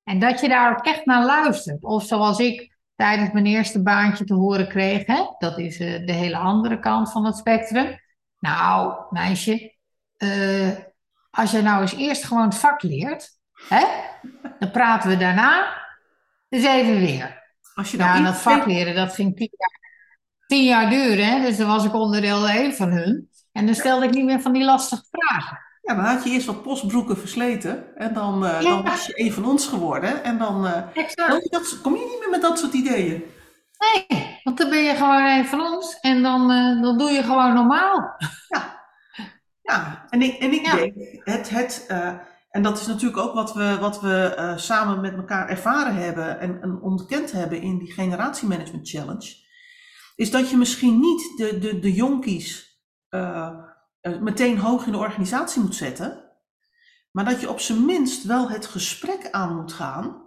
En 0.05 0.19
dat 0.19 0.41
je 0.41 0.49
daar 0.49 0.71
ook 0.71 0.85
echt 0.85 1.07
naar 1.07 1.25
luistert. 1.25 1.85
Of 1.85 2.05
zoals 2.05 2.39
ik 2.39 2.77
tijdens 2.97 3.33
mijn 3.33 3.47
eerste 3.47 3.83
baantje 3.83 4.25
te 4.25 4.35
horen 4.35 4.69
kreeg, 4.69 5.07
hè? 5.07 5.25
dat 5.39 5.59
is 5.59 5.79
eh, 5.79 6.07
de 6.07 6.13
hele 6.13 6.37
andere 6.37 6.79
kant 6.79 7.13
van 7.13 7.25
het 7.25 7.37
spectrum. 7.37 8.01
Nou, 8.39 8.95
meisje, 9.11 9.75
eh, 10.17 10.71
als 11.31 11.51
je 11.51 11.63
nou 11.63 11.81
eens 11.81 11.97
eerst 11.97 12.25
gewoon 12.25 12.45
het 12.45 12.55
vak 12.55 12.83
leert, 12.83 13.39
hè? 13.69 13.85
dan 14.59 14.71
praten 14.71 15.11
we 15.11 15.17
daarna 15.17 15.83
eens 16.49 16.65
even 16.65 16.99
weer. 16.99 17.43
Als 17.75 17.91
je 17.91 17.97
nou 17.97 18.19
Ja, 18.19 18.25
dat 18.25 18.37
vak 18.37 18.67
leren, 18.67 18.95
dat 18.95 19.15
ging 19.15 19.37
tien 19.37 19.51
jaar, 19.57 20.03
tien 20.47 20.65
jaar 20.65 20.91
duren. 20.91 21.27
Hè? 21.27 21.41
Dus 21.41 21.57
dan 21.57 21.69
was 21.69 21.85
ik 21.85 21.95
onderdeel 21.95 22.49
één 22.49 22.75
van 22.75 22.91
hun. 22.91 23.29
En 23.55 23.67
dan 23.67 23.75
stelde 23.75 24.07
ik 24.07 24.15
niet 24.15 24.25
meer 24.25 24.41
van 24.41 24.53
die 24.53 24.65
lastige 24.65 25.03
vragen. 25.11 25.59
Ja, 25.83 25.95
dan 25.95 26.05
had 26.05 26.25
je 26.25 26.31
eerst 26.31 26.47
wat 26.47 26.63
postbroeken 26.63 27.17
versleten 27.19 27.97
en 27.97 28.15
dan, 28.15 28.47
eh, 28.47 28.61
Ja. 28.61 28.69
dan 28.69 28.85
was 28.85 29.07
je 29.07 29.21
een 29.21 29.33
van 29.33 29.45
ons 29.45 29.67
geworden. 29.67 30.25
En 30.25 30.39
dan, 30.39 30.67
eh, 30.67 30.83
dan 31.15 31.41
dat, 31.51 31.81
kom 31.83 31.95
je 31.95 32.05
niet 32.05 32.19
meer 32.21 32.31
met 32.31 32.43
dat 32.43 32.59
soort 32.59 32.73
ideeën. 32.73 33.25
Nee, 33.79 34.39
want 34.43 34.59
dan 34.59 34.71
ben 34.71 34.83
je 34.83 34.95
gewoon 34.95 35.25
een 35.25 35.47
van 35.47 35.61
ons 35.61 35.99
en 36.01 36.23
dan, 36.23 36.51
uh, 36.51 36.83
dan 36.83 36.99
doe 36.99 37.11
je 37.11 37.23
gewoon 37.23 37.55
normaal. 37.55 38.15
Ja, 38.49 38.81
ja. 39.63 40.05
en 40.11 40.23
ik, 40.23 40.35
en 40.39 40.53
ik 40.53 40.67
Ja. 40.67 40.77
denk, 40.77 40.95
het, 41.25 41.51
het, 41.51 41.85
eh, 41.89 42.13
en 42.51 42.63
dat 42.63 42.81
is 42.81 42.87
natuurlijk 42.87 43.19
ook 43.23 43.35
wat 43.35 43.55
we, 43.55 43.77
wat 43.81 44.01
we 44.01 44.35
eh, 44.37 44.57
samen 44.57 45.01
met 45.01 45.15
elkaar 45.17 45.49
ervaren 45.49 45.95
hebben 45.95 46.41
en, 46.41 46.63
en 46.63 46.81
ontkend 46.83 47.33
hebben 47.33 47.61
in 47.61 47.79
die 47.79 47.93
generatiemanagement 47.93 48.89
challenge, 48.89 49.35
is 50.17 50.31
dat 50.31 50.51
je 50.51 50.57
misschien 50.57 51.01
niet 51.01 51.33
de, 51.37 51.59
de, 51.59 51.79
de 51.79 51.93
jonkies 51.93 52.74
eh, 53.15 53.51
eh, 54.01 54.21
meteen 54.21 54.59
hoog 54.59 54.87
in 54.87 54.93
de 54.93 54.99
organisatie 54.99 55.63
moet 55.63 55.75
zetten, 55.75 56.25
maar 57.11 57.25
dat 57.25 57.41
je 57.41 57.51
op 57.51 57.61
zijn 57.61 57.85
minst 57.85 58.25
wel 58.25 58.49
het 58.49 58.67
gesprek 58.67 59.31
aan 59.31 59.57
moet 59.57 59.73
gaan 59.73 60.23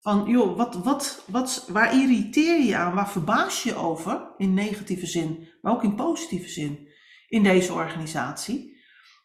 van, 0.00 0.24
joh, 0.26 0.56
wat, 0.56 0.74
wat, 0.74 1.24
wat, 1.26 1.68
waar 1.72 1.94
irriteer 1.94 2.60
je 2.60 2.76
aan, 2.76 2.94
waar 2.94 3.10
verbaas 3.10 3.62
je 3.62 3.74
over, 3.74 4.34
in 4.36 4.54
negatieve 4.54 5.06
zin, 5.06 5.48
maar 5.62 5.72
ook 5.72 5.82
in 5.82 5.94
positieve 5.94 6.48
zin, 6.48 6.88
in 7.28 7.42
deze 7.42 7.72
organisatie. 7.72 8.76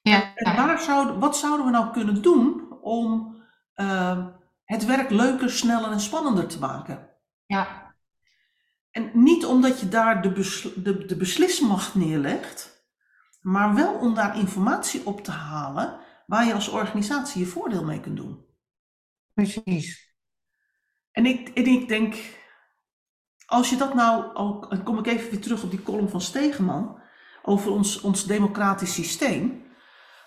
Ja. 0.02 0.36
En 0.36 0.56
waar 0.56 0.80
zouden, 0.80 1.20
wat 1.20 1.38
zouden 1.38 1.66
we 1.66 1.72
nou 1.72 1.92
kunnen 1.92 2.22
doen 2.22 2.78
om 2.82 3.36
ehm, 3.74 4.28
het 4.66 4.86
werk 4.86 5.10
leuker, 5.10 5.50
sneller 5.50 5.92
en 5.92 6.00
spannender 6.00 6.48
te 6.48 6.60
maken? 6.60 7.10
Ja. 7.46 7.94
En 8.92 9.12
niet 9.14 9.46
omdat 9.46 9.80
je 9.80 9.90
daar 9.90 10.22
de, 10.22 10.32
besl- 10.32 10.82
de, 10.84 11.06
de 11.06 11.16
beslismacht 11.16 11.96
neerlegt, 11.96 12.73
maar 13.44 13.76
wel 13.76 13.94
om 13.94 14.14
daar 14.14 14.38
informatie 14.38 15.06
op 15.06 15.24
te 15.24 15.32
halen 15.32 16.00
waar 16.28 16.46
je 16.46 16.54
als 16.54 16.70
organisatie 16.70 17.40
je 17.40 17.48
voordeel 17.48 17.84
mee 17.84 18.00
kunt 18.00 18.18
doen. 18.18 18.46
precies. 19.34 20.12
En 21.12 21.26
ik, 21.26 21.50
en 21.50 21.66
ik 21.66 21.88
denk, 21.88 22.16
als 23.46 23.70
je 23.70 23.76
dat 23.76 23.94
nou 23.94 24.36
ook, 24.36 24.70
dan 24.70 24.84
kom 24.84 24.98
ik 24.98 25.08
even 25.08 25.30
weer 25.30 25.42
terug 25.42 25.64
op 25.64 25.72
die 25.72 25.84
column 25.84 26.10
van 26.10 26.22
Stegeman 26.22 27.02
over 27.42 27.72
ons, 27.72 28.02
ons 28.02 28.26
democratisch 28.26 28.94
systeem. 28.94 29.64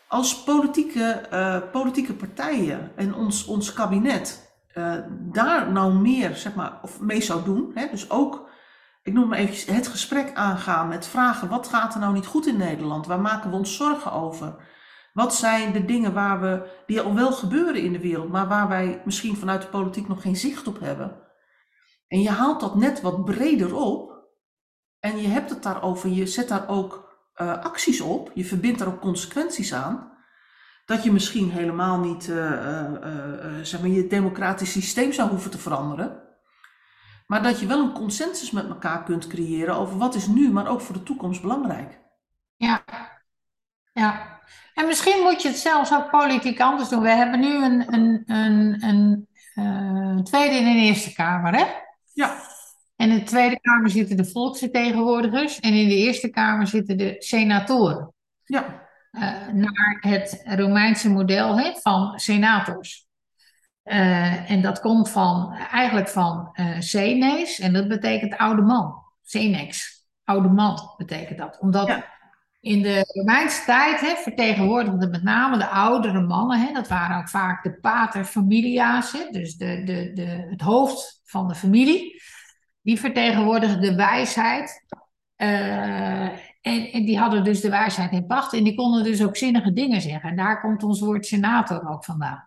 Als 0.09 0.43
politieke, 0.43 1.05
eh, 1.11 1.71
politieke 1.71 2.15
partijen 2.15 2.97
en 2.97 3.15
ons, 3.15 3.45
ons 3.45 3.73
kabinet 3.73 4.45
eh, 4.69 4.99
daar 5.09 5.73
nou 5.73 5.95
meer 5.95 6.35
zeg 6.35 6.55
maar, 6.55 6.79
of 6.83 7.01
mee 7.01 7.21
zou 7.21 7.45
doen, 7.45 7.71
hè, 7.75 7.89
dus 7.91 8.11
ook, 8.11 8.46
ik 9.07 9.13
noem 9.13 9.29
maar 9.29 9.39
eventjes, 9.39 9.77
het 9.77 9.87
gesprek 9.87 10.35
aangaan 10.35 10.89
met 10.89 11.07
vragen, 11.07 11.49
wat 11.49 11.69
gaat 11.69 11.95
er 11.95 12.01
nou 12.01 12.13
niet 12.13 12.27
goed 12.27 12.47
in 12.47 12.57
Nederland? 12.57 13.07
Waar 13.07 13.21
maken 13.21 13.51
we 13.51 13.57
ons 13.57 13.77
zorgen 13.77 14.13
over? 14.13 14.57
Wat 15.13 15.35
zijn 15.35 15.73
de 15.73 15.85
dingen 15.85 16.13
waar 16.13 16.41
we, 16.41 16.83
die 16.87 17.01
al 17.01 17.15
wel 17.15 17.33
gebeuren 17.33 17.83
in 17.83 17.93
de 17.93 18.01
wereld, 18.01 18.29
maar 18.29 18.49
waar 18.49 18.69
wij 18.69 19.03
misschien 19.05 19.37
vanuit 19.37 19.63
de 19.63 19.69
politiek 19.69 20.09
nog 20.09 20.23
geen 20.23 20.37
zicht 20.37 20.67
op 20.67 20.81
hebben? 20.81 21.23
En 22.09 22.21
je 22.21 22.31
haalt 22.31 22.61
dat 22.61 22.75
net 22.75 23.01
wat 23.01 23.25
breder 23.25 23.75
op 23.75 24.29
en 25.01 25.21
je 25.21 25.29
hebt 25.29 25.51
het 25.51 25.63
daarover, 25.63 26.09
je 26.11 26.27
zet 26.27 26.49
daar 26.49 26.69
ook 26.69 27.19
eh, 27.35 27.63
acties 27.63 28.01
op, 28.01 28.31
je 28.35 28.45
verbindt 28.45 28.79
daar 28.79 28.89
ook 28.89 29.01
consequenties 29.01 29.75
aan. 29.75 30.13
Dat 30.87 31.05
je 31.05 31.13
misschien 31.13 31.51
helemaal 31.51 31.99
niet 31.99 32.29
eh, 32.29 32.93
zeg 33.63 33.81
maar, 33.81 33.91
je 33.91 34.07
democratisch 34.07 34.73
systeem 34.73 35.13
zou 35.13 35.31
hoeven 35.31 35.51
te 35.51 35.59
veranderen. 35.59 36.26
Maar 37.27 37.43
dat 37.43 37.61
je 37.61 37.67
wel 37.67 37.81
een 37.81 37.93
consensus 37.93 38.51
met 38.51 38.69
elkaar 38.69 39.03
kunt 39.05 39.27
creëren 39.27 39.77
over 39.77 39.99
wat 39.99 40.15
is 40.15 40.27
nu, 40.27 40.51
maar 40.53 40.67
ook 40.69 40.81
voor 40.81 40.95
de 40.95 41.03
toekomst 41.03 41.43
belangrijk. 41.43 42.01
Ja. 42.57 42.85
Ja. 43.93 44.41
En 44.75 44.87
misschien 44.87 45.23
moet 45.23 45.43
je 45.43 45.49
het 45.49 45.59
zelfs 45.59 45.93
ook 45.95 46.11
politiek 46.11 46.61
anders 46.61 46.89
doen. 46.89 47.03
We 47.03 47.09
hebben 47.11 47.41
nu 47.41 47.65
een, 47.65 47.95
een, 47.95 48.23
een, 48.27 48.83
een 48.85 49.29
eh, 49.55 50.23
tweede 50.23 50.55
en 50.57 50.67
een 50.67 50.77
eerste 50.79 51.13
kamer, 51.13 51.55
hè? 51.57 51.65
Ja, 52.13 52.37
En 52.97 53.11
in 53.11 53.19
de 53.19 53.25
Tweede 53.25 53.61
Kamer 53.61 53.91
zitten 53.91 54.17
de 54.17 54.25
volksvertegenwoordigers 54.25 55.61
en 55.61 55.73
in 55.73 55.89
de 55.89 55.95
Eerste 55.95 56.29
Kamer 56.29 56.67
zitten 56.67 56.97
de 56.97 57.15
senatoren. 57.19 58.15
ja, 58.45 58.89
eh, 59.11 59.49
naar 59.53 59.99
het 60.01 60.43
Romeinse 60.45 61.11
model 61.11 61.59
hè, 61.59 61.73
van 61.81 62.19
senators. 62.19 63.06
Eh, 63.87 64.51
en 64.51 64.63
dat 64.63 64.81
komt 64.81 65.11
van, 65.11 65.53
eigenlijk 65.53 66.09
van 66.09 66.57
senes, 66.79 67.59
en 67.61 67.73
dat 67.73 67.89
betekent 67.89 68.37
oude 68.37 68.63
man. 68.63 68.95
Senex, 69.23 70.01
oude 70.25 70.49
man 70.49 70.95
betekent 70.97 71.39
dat. 71.39 71.59
Omdat 71.61 71.87
Ja. 71.87 72.05
in 72.61 72.83
de 72.83 73.05
Romeinse 73.15 73.65
tijd 73.65 74.01
hè, 74.01 74.15
vertegenwoordigden 74.17 75.11
met 75.11 75.23
name 75.23 75.59
de 75.59 75.67
oudere 75.67 76.21
mannen, 76.21 76.61
hè, 76.61 76.73
dat 76.73 76.89
waren 76.89 77.17
ook 77.19 77.29
vaak 77.29 77.63
de 77.63 77.79
pater 77.81 78.25
familia's, 78.25 79.13
hè, 79.13 79.31
dus 79.31 79.57
de, 79.57 79.83
de, 79.85 80.11
de, 80.15 80.47
het 80.51 80.61
hoofd 80.61 81.21
van 81.25 81.49
de 81.49 81.55
familie. 81.55 82.23
Die 82.83 83.01
vertegenwoordigden 83.01 83.81
de 83.81 83.95
wijsheid. 83.95 84.85
eh, 85.37 86.25
en, 86.61 86.93
en 86.93 87.05
die 87.05 87.19
hadden 87.19 87.45
dus 87.45 87.61
de 87.61 87.71
wijsheid 87.71 88.13
in 88.13 88.27
pacht 88.27 88.53
en 88.53 88.65
die 88.65 88.75
konden 88.75 89.05
dus 89.05 89.25
ook 89.25 89.37
zinnige 89.37 89.73
dingen 89.73 90.01
zeggen. 90.01 90.31
En 90.31 90.37
daar 90.37 90.61
komt 90.61 90.83
ons 90.83 91.01
woord 91.01 91.27
senator 91.27 91.89
ook 91.89 92.05
vandaan. 92.05 92.46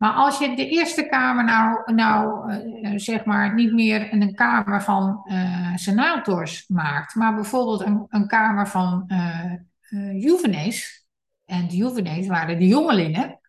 Maar 0.00 0.12
als 0.12 0.38
je 0.38 0.56
de 0.56 0.68
Eerste 0.68 1.06
Kamer 1.06 1.44
nou, 1.44 1.94
nou 1.94 2.52
eh, 2.52 2.92
zeg 2.96 3.24
maar 3.24 3.54
niet 3.54 3.72
meer 3.72 4.12
een 4.12 4.34
kamer 4.34 4.82
van 4.82 5.22
eh, 5.24 5.76
senators 5.76 6.68
maakt, 6.68 7.14
maar 7.14 7.34
bijvoorbeeld 7.34 7.80
een, 7.80 8.06
een 8.08 8.26
kamer 8.26 8.68
van 8.68 9.04
eh 9.06 9.52
eh, 9.90 10.22
juvenees, 10.22 11.06
en 11.44 11.68
de 11.68 11.76
juvenees 11.76 12.26
waren 12.26 12.58
de 12.58 12.66
jongelingen, 12.66 13.40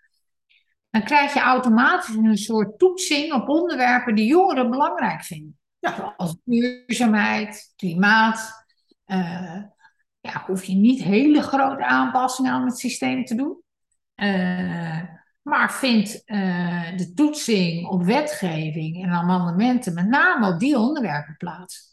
dan 0.90 1.04
krijg 1.04 1.34
je 1.34 1.40
automatisch 1.40 2.16
een 2.16 2.38
soort 2.38 2.80
toetsing 2.80 3.34
op 3.34 3.50
onderwerpen 3.50 4.16
die 4.16 4.26
jongeren 4.26 4.70
belangrijk 4.70 5.24
vinden. 5.24 5.60
Ja. 5.80 5.96
Zoals 5.96 6.38
duurzaamheid, 6.44 7.74
klimaat. 7.76 8.66
eh, 9.06 9.62
ja, 10.20 10.44
hoef 10.46 10.64
je 10.64 10.76
niet 10.76 11.04
hele 11.04 11.42
grote 11.42 11.86
aanpassingen 11.86 12.52
aan 12.52 12.66
het 12.66 12.78
systeem 12.78 13.26
te 13.26 13.36
doen. 13.36 13.62
Eh, 14.16 15.02
maar 15.42 15.72
vindt 15.72 16.22
eh, 16.26 16.98
de 16.98 17.12
toetsing 17.16 17.88
op 17.88 18.04
wetgeving 18.04 19.04
en 19.04 19.10
amendementen 19.10 19.94
met 19.94 20.08
name 20.08 20.54
op 20.54 20.60
die 20.60 20.78
onderwerpen 20.78 21.36
plaats. 21.38 21.90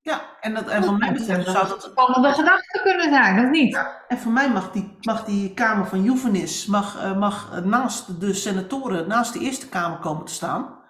ja. 0.00 0.30
En, 0.40 0.54
dat, 0.54 0.68
en 0.68 0.84
van 0.84 0.98
mij 0.98 1.12
betreft 1.12 1.48
zou 1.48 1.68
dat 1.68 1.82
spannende 1.82 2.32
gedachten 2.32 2.82
kunnen 2.82 3.10
zijn, 3.10 3.44
of 3.44 3.50
niet? 3.50 3.86
En 4.08 4.18
voor 4.18 4.32
mij 4.32 4.50
mag 4.50 4.70
die, 4.70 4.96
mag 5.00 5.24
die 5.24 5.54
Kamer 5.54 5.86
van 5.86 6.02
Juvenis 6.02 6.66
mag, 6.66 6.98
eh, 7.02 7.16
mag 7.16 7.62
naast 7.64 8.20
de 8.20 8.34
senatoren, 8.34 9.08
naast 9.08 9.32
de 9.32 9.38
Eerste 9.40 9.68
Kamer 9.68 9.98
komen 9.98 10.24
te 10.24 10.32
staan. 10.32 10.80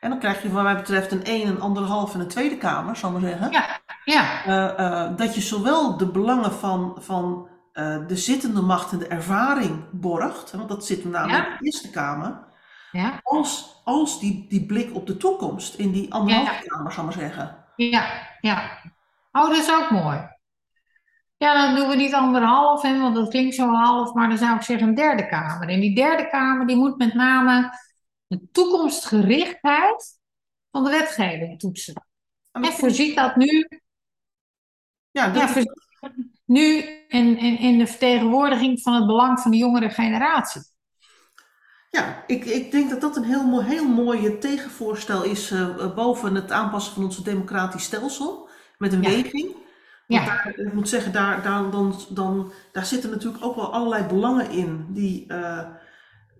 En 0.00 0.10
dan 0.10 0.18
krijg 0.18 0.42
je 0.42 0.50
wat 0.52 0.62
mij 0.62 0.76
betreft 0.76 1.12
een 1.12 1.24
1, 1.24 1.48
een 1.48 1.60
anderhalf 1.60 2.14
en 2.14 2.20
een 2.20 2.28
Tweede 2.28 2.56
Kamer, 2.56 2.96
zal 2.96 3.14
ik 3.14 3.20
maar 3.20 3.30
zeggen. 3.30 3.50
Ja, 3.50 3.80
ja, 4.04 4.44
Eh, 4.44 5.04
eh, 5.04 5.16
dat 5.16 5.34
je 5.34 5.40
zowel 5.40 5.96
de 5.96 6.06
belangen 6.10 6.52
van, 6.52 6.96
van 7.00 7.48
eh, 7.76 8.06
de 8.06 8.16
zittende 8.16 8.60
macht 8.60 8.92
en 8.92 8.98
de 8.98 9.06
ervaring 9.06 9.84
borgt, 9.92 10.50
want 10.52 10.68
dat 10.68 10.86
zit 10.86 11.04
namelijk 11.04 11.44
Ja. 11.44 11.50
in 11.50 11.56
de 11.58 11.64
Eerste 11.64 11.90
Kamer, 11.90 12.44
ja, 12.90 13.20
als, 13.22 13.80
als 13.84 14.20
die, 14.20 14.46
die 14.48 14.66
blik 14.66 14.94
op 14.94 15.06
de 15.06 15.16
toekomst 15.16 15.74
in 15.74 15.92
die 15.92 16.12
anderhalve 16.12 16.52
Ja. 16.52 16.60
Kamer, 16.60 16.92
zal 16.92 17.08
ik 17.08 17.16
maar 17.16 17.18
zeggen. 17.28 17.64
ja, 17.76 18.28
ja. 18.40 18.78
Oh, 19.32 19.48
dat 19.48 19.56
is 19.56 19.72
ook 19.72 19.90
mooi. 19.90 20.34
Ja, 21.36 21.66
dan 21.66 21.74
doen 21.74 21.88
we 21.88 21.96
niet 21.96 22.14
anderhalf, 22.14 22.82
hè, 22.82 23.00
want 23.00 23.14
dat 23.14 23.28
klinkt 23.28 23.54
zo 23.54 23.68
half, 23.68 24.12
maar 24.14 24.28
dan 24.28 24.38
zou 24.38 24.56
ik 24.56 24.62
zeggen 24.62 24.88
een 24.88 24.94
derde 24.94 25.26
kamer. 25.28 25.68
En 25.68 25.80
die 25.80 25.94
derde 25.94 26.28
kamer 26.28 26.66
die 26.66 26.76
moet 26.76 26.98
met 26.98 27.14
name 27.14 27.70
de 28.26 28.48
toekomstgerichtheid 28.52 30.18
van 30.70 30.84
de 30.84 30.90
wetgeving 30.90 31.58
toetsen. 31.58 32.06
En 32.52 32.64
voorziet 32.64 33.16
dat 33.16 33.36
nu, 33.36 33.68
ja, 35.10 35.26
dat 35.28 35.40
ja, 35.42 35.48
voorziet 35.48 35.72
nu 36.46 36.76
in, 37.08 37.38
in, 37.38 37.58
in 37.58 37.78
de 37.78 37.86
vertegenwoordiging 37.86 38.82
van 38.82 38.94
het 38.94 39.06
belang 39.06 39.40
van 39.40 39.50
de 39.50 39.56
jongere 39.56 39.90
generatie. 39.90 40.62
Ja, 41.90 42.24
ik, 42.26 42.44
ik 42.44 42.70
denk 42.70 42.90
dat 42.90 43.00
dat 43.00 43.16
een 43.16 43.24
heel 43.24 43.44
mooi, 43.46 43.66
heel 43.66 43.88
mooi 43.88 44.38
tegenvoorstel 44.38 45.22
is 45.24 45.50
eh, 45.50 45.94
boven 45.94 46.34
het 46.34 46.52
aanpassen 46.52 46.94
van 46.94 47.04
ons 47.04 47.22
democratisch 47.22 47.84
stelsel 47.84 48.48
met 48.78 48.92
een 48.92 49.02
Ja. 49.02 49.08
weging. 49.10 49.56
Ja. 50.06 50.24
daar, 50.24 50.52
ik 50.56 50.72
moet 50.72 50.88
zeggen, 50.88 51.12
daar, 51.12 51.42
daar, 51.42 51.70
dan, 51.70 51.94
dan, 52.08 52.52
daar 52.72 52.86
zitten 52.86 53.10
natuurlijk 53.10 53.44
ook 53.44 53.56
wel 53.56 53.72
allerlei 53.72 54.06
belangen 54.06 54.50
in 54.50 54.86
die, 54.88 55.26
eh, 55.26 55.66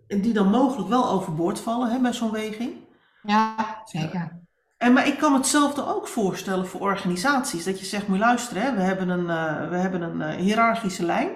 die 0.07 0.33
dan 0.33 0.51
mogelijk 0.51 0.89
wel 0.89 1.09
overboord 1.11 1.61
vallen 1.61 1.91
hè, 1.91 1.99
bij 1.99 2.13
zo'n 2.13 2.31
weging. 2.33 2.85
Ja, 3.23 3.81
zeker. 3.85 4.46
En, 4.79 4.93
maar 4.93 5.07
ik 5.07 5.19
kan 5.19 5.35
hetzelfde 5.35 5.87
ook 5.87 6.09
voorstellen 6.09 6.67
voor 6.67 6.81
organisaties. 6.81 7.65
Dat 7.65 7.79
je 7.81 7.87
zegt, 7.87 8.09
moet 8.09 8.19
luisteren, 8.19 8.63
hè, 8.63 8.75
we 8.75 8.81
hebben 8.81 9.09
een, 9.09 9.31
eh, 9.31 9.69
we 9.69 9.77
hebben 9.77 10.03
een 10.03 10.23
eh, 10.23 10.37
hiërarchische 10.37 11.05
lijn. 11.05 11.29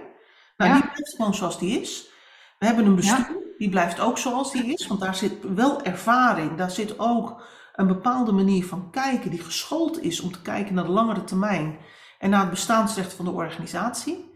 Nou, 0.57 0.71
Ja. 0.71 0.77
die 0.81 0.91
blijft 0.91 1.15
gewoon 1.17 1.35
zoals 1.35 1.59
die 1.59 1.81
is. 1.81 2.09
We 2.59 2.67
hebben 2.67 2.85
een 2.87 2.95
bestuur, 2.95 3.37
die 3.59 3.69
blijft 3.69 4.01
ook 4.01 4.19
zoals 4.19 4.53
die 4.53 4.73
is. 4.73 4.87
Want 4.87 5.01
daar 5.01 5.15
zit 5.15 5.33
wel 5.55 5.83
ervaring, 5.83 6.57
daar 6.57 6.71
zit 6.71 6.99
ook 6.99 7.43
een 7.75 7.87
bepaalde 7.87 8.33
manier 8.33 8.67
van 8.67 8.91
kijken 8.91 9.31
die 9.31 9.41
geschoold 9.43 10.03
is 10.03 10.21
om 10.21 10.33
te 10.33 10.43
kijken 10.43 10.75
naar 10.75 10.85
de 10.85 10.91
langere 10.91 11.25
termijn 11.25 11.79
en 12.19 12.31
naar 12.31 12.41
het 12.41 12.51
bestaansrecht 12.51 13.13
van 13.13 13.25
de 13.25 13.31
organisatie. 13.31 14.29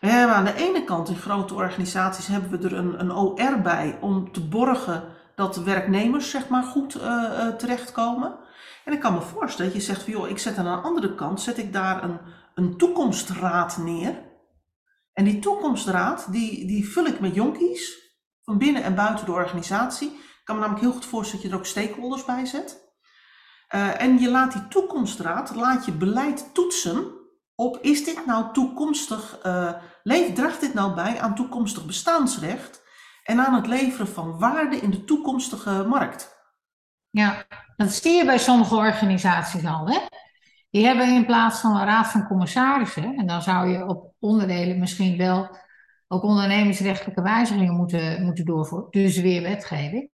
We 0.00 0.06
hebben 0.06 0.36
aan 0.36 0.44
de 0.44 0.54
ene 0.54 0.84
kant 0.84 1.08
in 1.08 1.16
grote 1.16 1.54
organisaties 1.54 2.26
hebben 2.26 2.50
we 2.50 2.66
er 2.68 2.74
een, 2.74 3.00
een 3.00 3.12
OR 3.12 3.60
bij 3.62 3.98
om 4.00 4.32
te 4.32 4.48
borgen 4.48 5.04
dat 5.38 5.56
werknemers 5.56 6.30
zeg 6.30 6.48
maar 6.48 6.62
goed 6.62 6.96
uh, 6.96 7.48
terechtkomen. 7.48 8.38
En 8.84 8.92
ik 8.92 9.00
kan 9.00 9.14
me 9.14 9.20
voorstellen 9.20 9.72
dat 9.72 9.80
je 9.80 9.86
zegt 9.86 10.02
van 10.02 10.12
joh, 10.12 10.28
ik 10.28 10.38
zet 10.38 10.56
aan 10.56 10.64
de 10.64 10.88
andere 10.88 11.14
kant, 11.14 11.40
zet 11.40 11.58
ik 11.58 11.72
daar 11.72 12.04
een, 12.04 12.18
een 12.54 12.76
toekomstraad 12.76 13.76
neer. 13.76 14.22
En 15.12 15.24
die 15.24 15.38
toekomstraad, 15.38 16.32
die, 16.32 16.66
die 16.66 16.88
vul 16.88 17.04
ik 17.04 17.20
met 17.20 17.34
jonkies, 17.34 18.12
van 18.42 18.58
binnen 18.58 18.82
en 18.82 18.94
buiten 18.94 19.26
de 19.26 19.32
organisatie. 19.32 20.08
Ik 20.08 20.40
kan 20.44 20.54
me 20.54 20.60
namelijk 20.60 20.84
heel 20.84 20.94
goed 20.94 21.06
voorstellen 21.06 21.42
dat 21.42 21.50
je 21.50 21.56
er 21.56 21.62
ook 21.62 21.70
stakeholders 21.70 22.24
bij 22.24 22.46
zet. 22.46 22.86
Uh, 23.74 24.02
en 24.02 24.18
je 24.18 24.30
laat 24.30 24.52
die 24.52 24.68
toekomstraad, 24.68 25.54
laat 25.54 25.84
je 25.84 25.92
beleid 25.92 26.54
toetsen 26.54 27.12
op, 27.54 27.78
is 27.80 28.04
dit 28.04 28.26
nou 28.26 28.52
toekomstig, 28.52 29.38
leeft, 30.02 30.34
draagt 30.34 30.60
dit 30.60 30.74
nou 30.74 30.94
bij 30.94 31.20
aan 31.20 31.34
toekomstig 31.34 31.86
bestaansrecht 31.86 32.86
en 33.28 33.40
aan 33.40 33.54
het 33.54 33.66
leveren 33.66 34.08
van 34.08 34.38
waarde 34.38 34.76
in 34.76 34.90
de 34.90 35.04
toekomstige 35.04 35.84
markt? 35.88 36.36
Ja, 37.10 37.46
dat 37.76 37.92
zie 37.92 38.12
je 38.12 38.24
bij 38.24 38.38
sommige 38.38 38.74
organisaties 38.74 39.64
al. 39.64 39.88
Hè? 39.88 39.98
Die 40.70 40.86
hebben 40.86 41.14
in 41.14 41.26
plaats 41.26 41.60
van 41.60 41.76
een 41.76 41.84
raad 41.84 42.08
van 42.08 42.26
commissarissen, 42.26 43.16
en 43.16 43.26
dan 43.26 43.42
zou 43.42 43.68
je 43.68 43.86
op 43.86 44.12
onderdelen 44.18 44.78
misschien 44.78 45.16
wel 45.16 45.56
ook 46.08 46.22
ondernemingsrechtelijke 46.22 47.22
wijzigingen 47.22 47.74
moeten, 47.74 48.24
moeten 48.24 48.44
doorvoeren, 48.44 48.90
dus 48.90 49.20
weer 49.20 49.42
wetgeving. 49.42 50.10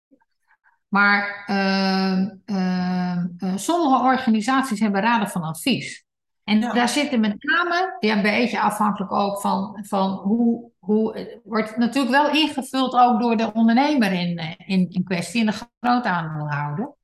Maar 0.87 1.45
uh, 1.47 2.27
uh, 2.45 3.55
sommige 3.55 4.03
organisaties 4.03 4.79
hebben 4.79 5.01
raden 5.01 5.29
van 5.29 5.41
advies. 5.41 6.05
En 6.43 6.61
daar 6.61 6.89
zitten 6.89 7.19
met 7.19 7.43
name, 7.43 7.95
ja, 7.99 8.15
een 8.15 8.21
beetje 8.21 8.61
afhankelijk 8.61 9.11
ook 9.11 9.41
van, 9.41 9.85
van 9.87 10.11
hoe, 10.11 10.70
hoe, 10.85 11.41
wordt 11.43 11.77
natuurlijk 11.77 12.13
wel 12.13 12.31
ingevuld 12.31 12.93
ook 12.93 13.19
door 13.19 13.37
de 13.37 13.53
ondernemer 13.53 14.11
in, 14.11 14.37
eh, 14.37 14.53
in, 14.57 14.89
in 14.89 15.03
kwestie 15.03 15.39
en 15.39 15.45
de 15.45 15.65
groot 15.79 16.05
aandeelhouder. 16.05 16.95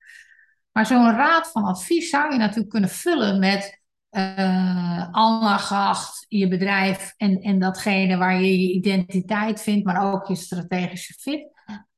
Maar 0.71 0.85
zo'n 0.85 1.11
raad 1.11 1.51
van 1.51 1.63
advies 1.63 2.09
zou 2.09 2.31
je 2.31 2.37
natuurlijk 2.37 2.69
kunnen 2.69 2.89
vullen 2.89 3.39
met 3.39 3.81
uh, 4.11 5.09
aandacht, 5.11 6.25
je 6.27 6.47
bedrijf 6.47 7.13
en, 7.17 7.41
en 7.41 7.59
datgene 7.59 8.17
waar 8.17 8.41
je 8.41 8.61
je 8.61 8.73
identiteit 8.73 9.61
vindt, 9.61 9.85
maar 9.85 10.13
ook 10.13 10.27
je 10.27 10.35
strategische 10.35 11.13
fit. 11.13 11.55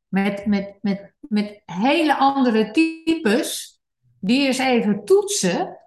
Met, 0.07 0.45
met, 0.45 0.77
met, 0.81 1.13
met 1.19 1.61
hele 1.65 2.15
andere 2.15 2.71
types 2.71 3.79
die 4.19 4.47
eens 4.47 4.57
even 4.57 5.05
toetsen 5.05 5.77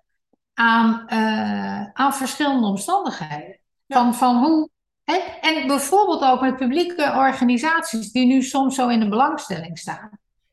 aan, 0.55 1.03
uh, 1.09 1.91
aan 1.93 2.15
verschillende 2.15 2.67
omstandigheden. 2.67 3.61
Van, 3.89 4.15
van 4.15 4.37
hoe, 4.37 4.71
en, 5.05 5.21
en 5.41 5.67
bijvoorbeeld 5.67 6.23
ook 6.23 6.41
met 6.41 6.57
publieke 6.57 7.13
organisaties 7.17 8.13
die 8.13 8.27
nu 8.27 8.43
soms 8.43 8.75
zo 8.75 8.89
in 8.89 9.01
de 9.01 9.09
belangstelling 9.09 9.79
staan. 9.79 10.11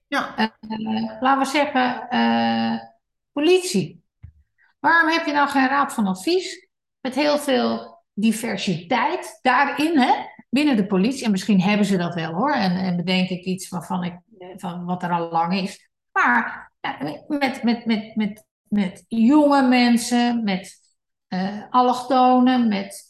Ja. 0.08 0.36
Uh, 0.38 1.12
laten 1.20 1.40
we 1.40 1.46
zeggen, 1.46 2.08
uh, 2.10 2.80
politie. 3.32 4.04
Waarom 4.80 5.10
heb 5.10 5.26
je 5.26 5.32
nou 5.32 5.50
geen 5.50 5.68
raad 5.68 5.94
van 5.94 6.08
advies 6.08 6.68
met 7.00 7.16
heel 7.16 7.38
veel 7.38 8.02
diversiteit 8.14 9.40
daarin, 9.42 10.00
hè? 10.00 10.14
binnen 10.50 10.76
de 10.76 10.86
politie? 10.86 11.26
En 11.26 11.32
misschien 11.32 11.62
hebben 11.62 11.86
ze 11.86 11.98
dat 11.98 12.14
wel 12.14 12.34
hoor, 12.34 12.54
en, 12.54 12.78
en 12.78 12.96
bedenk 12.96 13.30
ik 13.30 13.44
iets 13.44 13.70
waarvan 13.70 14.04
ik, 14.04 14.20
van 14.56 14.86
wat 14.86 15.04
er 15.04 15.12
al 15.12 15.30
lang 15.30 15.54
is. 15.54 15.90
Maar 16.12 16.72
met, 17.28 17.64
met, 17.64 17.86
met, 17.86 18.16
met 18.16 18.48
met 18.70 19.06
jonge 19.08 19.68
mensen, 19.68 20.44
met 20.44 20.80
uh, 21.30 21.64
allochtonen, 21.70 22.68
met 22.68 23.09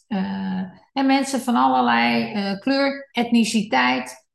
en 0.92 1.06
mensen 1.06 1.40
van 1.40 1.54
allerlei 1.54 2.34
uh, 2.34 2.58
kleur, 2.58 3.08
etniciteit, 3.12 4.26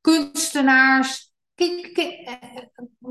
kunstenaars. 0.00 1.32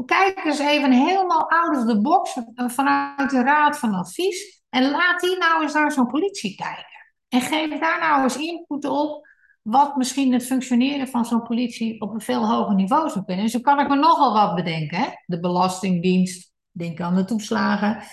Kijk, 0.06 0.42
eens 0.46 0.60
even 0.60 0.92
helemaal 0.92 1.50
out 1.50 1.78
of 1.78 1.86
the 1.86 2.02
box 2.02 2.38
vanuit 2.56 3.30
de 3.30 3.42
Raad 3.42 3.80
van 3.80 3.94
Advies. 3.94 4.64
En 4.70 4.92
laat 4.92 5.20
die 5.20 5.38
nou 5.38 5.62
eens 5.62 5.74
naar 5.74 5.92
zo'n 5.92 6.08
politie 6.08 6.56
kijken. 6.56 6.86
En 7.30 7.42
geef 7.42 7.80
daar 7.80 8.00
nou 8.00 8.24
eens 8.24 8.38
input 8.38 8.86
op 8.86 9.28
wat 9.62 9.96
misschien 9.96 10.34
het 10.34 10.46
functioneren 10.46 11.08
van 11.08 11.26
zo'n 11.26 11.44
politie 11.44 12.02
op 12.02 12.14
een 12.14 12.22
veel 12.22 12.48
hoger 12.48 12.76
niveau 12.76 13.10
zou 13.10 13.26
kunnen. 13.26 13.44
En 13.44 13.50
zo 13.50 13.60
kan 13.60 13.80
ik 13.80 13.88
me 13.88 13.96
nogal 13.96 14.34
wat 14.34 14.56
bedenken. 14.56 14.98
Hè? 14.98 15.08
De 15.26 15.40
Belastingdienst, 15.40 16.56
Denk 16.78 17.02
aan 17.02 17.16
de 17.16 17.26
toeslagen. 17.26 18.04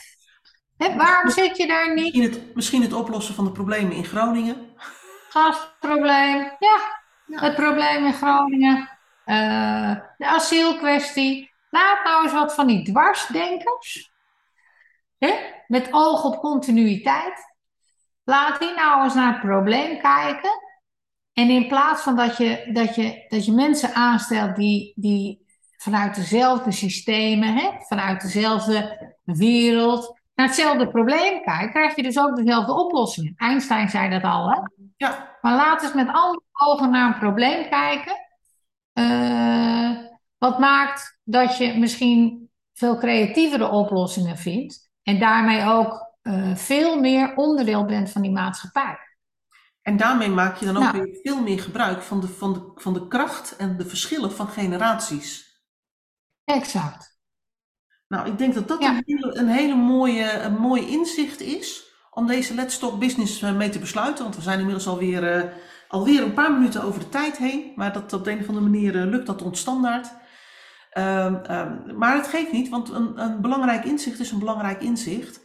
Waarom 0.92 1.30
zit 1.30 1.56
je 1.56 1.66
daar 1.66 1.94
niet? 1.94 2.14
Misschien 2.14 2.22
het, 2.22 2.54
misschien 2.54 2.82
het 2.82 2.92
oplossen 2.92 3.34
van 3.34 3.44
de 3.44 3.52
problemen 3.52 3.96
in 3.96 4.04
Groningen. 4.04 4.56
Gasprobleem, 5.28 6.56
ja. 6.58 7.02
Het 7.26 7.54
probleem 7.54 8.06
in 8.06 8.12
Groningen. 8.12 8.88
Uh, 9.26 9.96
de 10.16 10.26
asielkwestie. 10.26 11.52
Laat 11.70 12.04
nou 12.04 12.24
eens 12.24 12.32
wat 12.32 12.54
van 12.54 12.66
die 12.66 12.84
dwarsdenkers. 12.84 14.12
Hè? 15.18 15.34
Met 15.66 15.88
oog 15.90 16.24
op 16.24 16.38
continuïteit. 16.38 17.52
Laat 18.24 18.58
die 18.58 18.74
nou 18.74 19.04
eens 19.04 19.14
naar 19.14 19.32
het 19.32 19.40
probleem 19.40 20.00
kijken. 20.00 20.50
En 21.32 21.48
in 21.50 21.68
plaats 21.68 22.02
van 22.02 22.16
dat 22.16 22.36
je, 22.36 22.70
dat 22.72 22.94
je, 22.94 23.24
dat 23.28 23.44
je 23.44 23.52
mensen 23.52 23.94
aanstelt 23.94 24.56
die, 24.56 24.92
die 24.96 25.46
vanuit 25.76 26.14
dezelfde 26.14 26.72
systemen, 26.72 27.56
hè, 27.56 27.70
vanuit 27.78 28.20
dezelfde 28.20 29.12
wereld, 29.24 30.20
naar 30.34 30.46
hetzelfde 30.46 30.88
probleem 30.88 31.42
kijkt, 31.42 31.70
krijg 31.70 31.96
je 31.96 32.02
dus 32.02 32.18
ook 32.18 32.36
dezelfde 32.36 32.72
oplossingen. 32.72 33.34
Einstein 33.36 33.88
zei 33.88 34.10
dat 34.10 34.22
al, 34.22 34.50
hè? 34.50 34.58
Ja. 34.96 35.36
Maar 35.40 35.54
laat 35.54 35.82
eens 35.82 35.92
met 35.92 36.08
andere 36.12 36.44
ogen 36.52 36.90
naar 36.90 37.06
een 37.06 37.18
probleem 37.18 37.68
kijken. 37.68 38.16
Uh, 38.94 39.98
wat 40.38 40.58
maakt 40.58 41.20
dat 41.24 41.56
je 41.56 41.78
misschien 41.78 42.50
veel 42.72 42.98
creatievere 42.98 43.68
oplossingen 43.68 44.36
vindt 44.36 44.90
en 45.02 45.18
daarmee 45.18 45.64
ook 45.64 46.12
uh, 46.22 46.54
veel 46.54 47.00
meer 47.00 47.36
onderdeel 47.36 47.84
bent 47.84 48.10
van 48.10 48.22
die 48.22 48.30
maatschappij. 48.30 48.98
En 49.82 49.96
daarmee 49.96 50.28
maak 50.28 50.56
je 50.56 50.66
dan 50.66 50.76
ook 50.76 50.82
nou. 50.82 51.02
weer 51.02 51.18
veel 51.22 51.42
meer 51.42 51.60
gebruik 51.60 52.02
van 52.02 52.20
de, 52.20 52.28
van, 52.28 52.52
de, 52.52 52.72
van 52.74 52.92
de 52.92 53.08
kracht 53.08 53.56
en 53.56 53.76
de 53.76 53.86
verschillen 53.86 54.32
van 54.32 54.48
generaties. 54.48 55.60
Exact. 56.44 57.13
Nou, 58.08 58.26
ik 58.26 58.38
denk 58.38 58.54
dat 58.54 58.68
dat 58.68 58.82
een, 58.82 59.02
hele, 59.06 59.36
een 59.36 59.48
hele 59.48 59.74
mooie, 59.74 60.40
een 60.40 60.56
mooi 60.56 60.88
inzicht 60.88 61.40
is 61.40 61.92
om 62.10 62.26
deze 62.26 62.54
Let's 62.54 62.78
Talk 62.78 62.98
Business 62.98 63.42
eh, 63.42 63.56
mee 63.56 63.68
te 63.68 63.78
besluiten. 63.78 64.22
Want 64.22 64.36
we 64.36 64.42
zijn 64.42 64.58
inmiddels 64.58 64.86
alweer, 64.86 65.36
uh, 65.36 65.52
alweer 65.88 66.22
een 66.22 66.34
paar 66.34 66.52
minuten 66.52 66.82
over 66.82 67.00
de 67.00 67.08
tijd 67.08 67.36
heen. 67.36 67.72
Maar 67.76 67.92
dat, 67.92 68.12
op 68.12 68.24
de 68.24 68.30
een 68.30 68.40
of 68.40 68.48
andere 68.48 68.66
manier 68.66 68.94
uh, 68.94 69.04
lukt 69.04 69.26
dat 69.26 69.42
ons 69.42 69.60
standaard. 69.60 70.12
Uh, 70.98 71.34
maar 71.96 72.16
het 72.16 72.26
geeft 72.26 72.52
niet, 72.52 72.68
want 72.68 72.90
een, 72.90 73.20
een 73.20 73.40
belangrijk 73.40 73.84
inzicht 73.84 74.20
is 74.20 74.30
een 74.30 74.38
belangrijk 74.38 74.82
inzicht. 74.82 75.40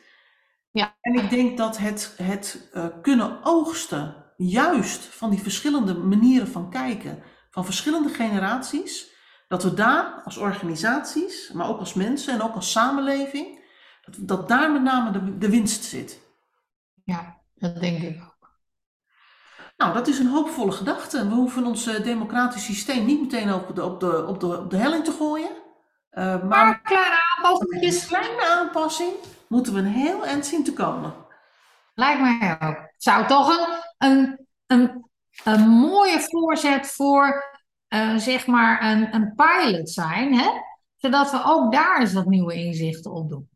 Ja. 0.71 0.95
En 1.01 1.13
ik 1.13 1.29
denk 1.29 1.57
dat 1.57 1.77
het, 1.77 2.13
het 2.17 2.69
kunnen 3.01 3.39
oogsten, 3.43 4.15
juist 4.37 5.05
van 5.05 5.29
die 5.29 5.39
verschillende 5.39 5.93
manieren 5.93 6.47
van 6.47 6.69
kijken, 6.69 7.23
van 7.49 7.65
verschillende 7.65 8.09
generaties, 8.09 9.09
dat 9.49 9.63
we 9.63 9.73
daar 9.73 10.21
als 10.23 10.37
organisaties, 10.37 11.51
maar 11.53 11.67
ook 11.69 11.79
als 11.79 11.93
mensen 11.93 12.33
en 12.33 12.41
ook 12.41 12.55
als 12.55 12.71
samenleving, 12.71 13.59
dat, 14.01 14.15
dat 14.19 14.47
daar 14.47 14.71
met 14.71 14.81
name 14.81 15.11
de, 15.11 15.37
de 15.37 15.49
winst 15.49 15.83
zit. 15.83 16.19
Ja, 17.03 17.37
dat 17.55 17.79
denk 17.79 18.01
ik 18.01 18.21
ook. 18.21 18.51
Nou, 19.77 19.93
dat 19.93 20.07
is 20.07 20.19
een 20.19 20.27
hoopvolle 20.27 20.71
gedachte. 20.71 21.27
We 21.27 21.35
hoeven 21.35 21.65
ons 21.65 21.87
uh, 21.87 22.03
democratisch 22.03 22.65
systeem 22.65 23.05
niet 23.05 23.21
meteen 23.21 23.53
op 23.53 23.75
de, 23.75 23.83
op 23.83 23.99
de, 23.99 24.25
op 24.25 24.39
de, 24.39 24.57
op 24.57 24.69
de 24.69 24.77
helling 24.77 25.03
te 25.03 25.11
gooien. 25.11 25.51
Uh, 26.11 26.43
maar 26.43 26.81
kleine 26.81 27.17
aanpassingen. 27.35 27.83
Een 27.83 28.07
kleine 28.07 28.47
aanpassing 28.47 29.13
moeten 29.47 29.73
we 29.73 29.79
een 29.79 29.85
heel 29.85 30.25
eind 30.25 30.45
zien 30.45 30.63
te 30.63 30.73
komen. 30.73 31.13
Lijkt 31.93 32.21
mij 32.21 32.51
ook. 32.53 32.77
Het 32.77 33.03
zou 33.03 33.27
toch 33.27 33.49
een, 33.49 34.09
een, 34.09 34.47
een, 34.67 35.09
een 35.43 35.69
mooie 35.69 36.19
voorzet 36.19 36.87
voor 36.87 37.48
uh, 37.89 38.15
zeg 38.15 38.47
maar 38.47 38.91
een, 38.91 39.13
een 39.15 39.33
pilot 39.35 39.89
zijn, 39.89 40.33
hè? 40.33 40.49
zodat 40.99 41.31
we 41.31 41.41
ook 41.45 41.71
daar 41.71 41.99
eens 41.99 42.13
wat 42.13 42.25
nieuwe 42.25 42.53
inzichten 42.53 43.11
op 43.11 43.29
doen. 43.29 43.49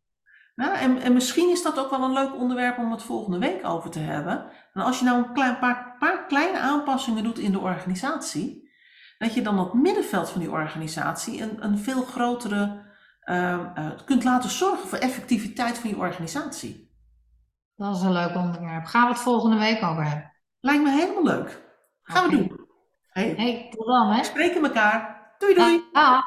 Nou, 0.55 0.75
en, 0.75 1.01
en 1.01 1.13
misschien 1.13 1.49
is 1.49 1.63
dat 1.63 1.79
ook 1.79 1.89
wel 1.89 2.03
een 2.03 2.13
leuk 2.13 2.35
onderwerp 2.35 2.77
om 2.77 2.91
het 2.91 3.03
volgende 3.03 3.37
week 3.37 3.67
over 3.67 3.89
te 3.89 3.99
hebben. 3.99 4.51
En 4.73 4.81
als 4.81 4.99
je 4.99 5.05
nou 5.05 5.17
een 5.17 5.33
klein, 5.33 5.59
paar, 5.59 5.95
paar 5.99 6.25
kleine 6.25 6.59
aanpassingen 6.59 7.23
doet 7.23 7.39
in 7.39 7.51
de 7.51 7.59
organisatie, 7.59 8.71
dat 9.17 9.33
je 9.33 9.41
dan 9.41 9.59
op 9.59 9.71
het 9.71 9.81
middenveld 9.81 10.29
van 10.29 10.41
die 10.41 10.51
organisatie 10.51 11.41
een, 11.41 11.63
een 11.63 11.77
veel 11.77 12.03
grotere 12.03 12.81
uh, 13.25 13.59
uh, 13.77 13.89
kunt 14.05 14.23
laten 14.23 14.49
zorgen 14.49 14.87
voor 14.87 14.97
effectiviteit 14.97 15.77
van 15.77 15.89
je 15.89 15.97
organisatie. 15.97 16.91
Dat 17.75 17.95
is 17.95 18.01
een 18.01 18.11
leuk 18.11 18.35
onderwerp. 18.35 18.85
Gaan 18.85 19.03
we 19.03 19.13
het 19.13 19.21
volgende 19.21 19.57
week 19.57 19.83
over 19.83 20.03
hebben? 20.03 20.31
Lijkt 20.59 20.83
me 20.83 20.91
helemaal 20.91 21.23
leuk. 21.23 21.61
Gaan 22.03 22.29
we 22.29 22.35
doen. 22.35 22.52
Hey, 23.13 23.33
hey 23.37 23.67
tot 23.69 23.85
dan 23.85 24.11
hè. 24.11 24.17
We 24.17 24.23
spreken 24.23 24.63
elkaar. 24.63 25.31
Doei 25.37 25.53
doei. 25.53 25.83
Ah. 25.93 26.21